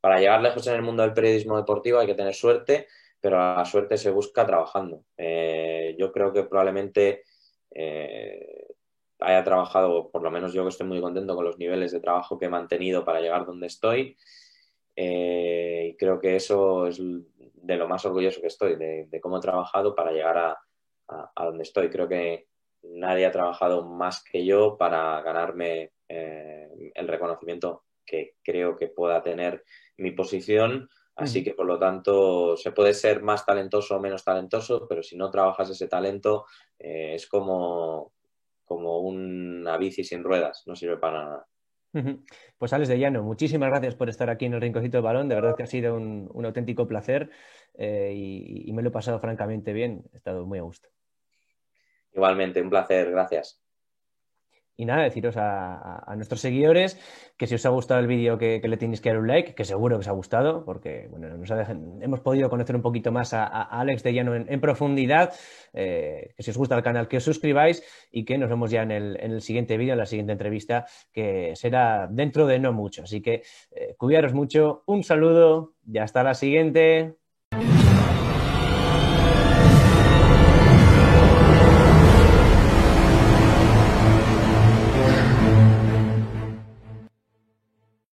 Para 0.01 0.17
llegar 0.17 0.41
lejos 0.41 0.65
en 0.65 0.73
el 0.73 0.81
mundo 0.81 1.03
del 1.03 1.13
periodismo 1.13 1.55
deportivo 1.55 1.99
hay 1.99 2.07
que 2.07 2.15
tener 2.15 2.33
suerte, 2.33 2.87
pero 3.21 3.37
la 3.37 3.63
suerte 3.63 3.97
se 3.97 4.09
busca 4.09 4.43
trabajando. 4.43 5.03
Eh, 5.17 5.95
yo 5.99 6.11
creo 6.11 6.33
que 6.33 6.41
probablemente 6.41 7.25
eh, 7.69 8.73
haya 9.19 9.43
trabajado, 9.43 10.09
por 10.09 10.23
lo 10.23 10.31
menos 10.31 10.51
yo 10.51 10.63
que 10.63 10.69
estoy 10.69 10.87
muy 10.87 10.99
contento 10.99 11.35
con 11.35 11.45
los 11.45 11.59
niveles 11.59 11.91
de 11.91 11.99
trabajo 11.99 12.39
que 12.39 12.45
he 12.45 12.49
mantenido 12.49 13.05
para 13.05 13.21
llegar 13.21 13.45
donde 13.45 13.67
estoy. 13.67 14.17
Eh, 14.95 15.89
y 15.91 15.95
creo 15.95 16.19
que 16.19 16.37
eso 16.37 16.87
es 16.87 16.99
de 16.99 17.77
lo 17.77 17.87
más 17.87 18.03
orgulloso 18.03 18.41
que 18.41 18.47
estoy, 18.47 18.77
de 18.77 19.19
cómo 19.21 19.37
he 19.37 19.41
trabajado 19.41 19.93
para 19.93 20.11
llegar 20.11 20.39
a, 20.39 20.57
a, 21.07 21.45
donde 21.45 21.63
estoy. 21.63 21.89
Creo 21.89 22.07
que 22.07 22.47
nadie 22.83 23.25
ha 23.25 23.31
trabajado 23.31 23.85
más 23.85 24.23
que 24.23 24.45
yo 24.45 24.77
para 24.77 25.21
ganarme 25.21 25.91
eh, 26.07 26.91
el 26.93 27.07
reconocimiento 27.07 27.85
que 28.05 28.35
creo 28.43 28.75
que 28.75 28.87
pueda 28.87 29.21
tener 29.21 29.63
mi 29.97 30.11
posición. 30.11 30.89
Así 31.15 31.43
que, 31.43 31.53
por 31.53 31.67
lo 31.67 31.77
tanto, 31.77 32.57
se 32.57 32.71
puede 32.71 32.93
ser 32.93 33.21
más 33.21 33.45
talentoso 33.45 33.95
o 33.95 33.99
menos 33.99 34.23
talentoso, 34.23 34.87
pero 34.87 35.03
si 35.03 35.15
no 35.15 35.29
trabajas 35.29 35.69
ese 35.69 35.87
talento, 35.87 36.45
eh, 36.79 37.13
es 37.13 37.27
como, 37.27 38.13
como 38.65 38.99
una 38.99 39.77
bici 39.77 40.03
sin 40.03 40.23
ruedas, 40.23 40.63
no 40.65 40.75
sirve 40.75 40.97
para 40.97 41.23
nada. 41.23 41.47
Pues 42.57 42.73
Alex 42.73 42.89
de 42.89 42.97
Llano, 42.97 43.23
muchísimas 43.23 43.69
gracias 43.69 43.95
por 43.95 44.09
estar 44.09 44.29
aquí 44.29 44.45
en 44.45 44.53
el 44.53 44.61
Rinconcito 44.61 44.97
del 44.97 45.03
Balón. 45.03 45.29
De 45.29 45.35
verdad 45.35 45.55
que 45.55 45.63
ha 45.63 45.67
sido 45.67 45.95
un, 45.95 46.45
auténtico 46.45 46.87
placer 46.87 47.29
eh, 47.75 48.11
y, 48.15 48.69
y, 48.69 48.73
me 48.73 48.81
lo 48.81 48.89
he 48.89 48.91
pasado 48.91 49.19
francamente 49.19 49.73
bien. 49.73 50.03
He 50.11 50.17
estado 50.17 50.45
muy 50.45 50.57
a 50.57 50.63
gusto. 50.63 50.89
Igualmente, 52.13 52.61
un 52.61 52.69
placer, 52.69 53.11
gracias. 53.11 53.62
Y 54.75 54.85
nada, 54.85 55.03
deciros 55.03 55.35
a, 55.37 56.11
nuestros 56.15 56.41
seguidores 56.41 56.99
que 57.37 57.45
si 57.45 57.55
os 57.55 57.65
ha 57.65 57.69
gustado 57.69 57.99
el 57.99 58.07
vídeo 58.07 58.37
que, 58.37 58.59
le 58.63 58.77
tenéis 58.77 59.01
que 59.01 59.09
dar 59.09 59.19
un 59.19 59.27
like, 59.27 59.53
que 59.53 59.65
seguro 59.65 59.97
que 59.97 60.01
os 60.01 60.07
ha 60.07 60.13
gustado, 60.13 60.65
porque 60.65 61.07
bueno, 61.11 61.27
hemos 62.01 62.19
podido 62.21 62.49
conocer 62.49 62.75
un 62.75 62.81
poquito 62.81 63.11
más 63.11 63.33
a, 63.33 63.45
Alex 63.45 64.01
de 64.01 64.13
Llano 64.13 64.35
en, 64.35 64.61
profundidad, 64.61 65.33
eh, 65.73 66.33
que 66.35 66.43
si 66.43 66.51
os 66.51 66.57
gusta 66.57 66.75
el 66.75 66.83
canal 66.83 67.07
que 67.07 67.17
os 67.17 67.23
suscribáis 67.23 67.83
y 68.11 68.25
que 68.25 68.37
nos 68.37 68.49
vemos 68.49 68.71
ya 68.71 68.81
en 68.81 68.91
el, 68.91 69.41
siguiente 69.41 69.77
vídeo, 69.77 69.93
en 69.93 69.99
la 69.99 70.05
siguiente 70.07 70.31
entrevista, 70.31 70.85
que 71.11 71.55
será 71.55 72.07
dentro 72.09 72.47
de 72.47 72.59
no 72.59 72.73
mucho. 72.73 73.03
Así 73.03 73.21
que 73.21 73.43
eh, 73.71 73.95
cuidaros 73.97 74.33
mucho, 74.33 74.83
un 74.87 75.03
saludo 75.03 75.73
y 75.85 75.99
hasta 75.99 76.23
la 76.23 76.33
siguiente. 76.33 77.15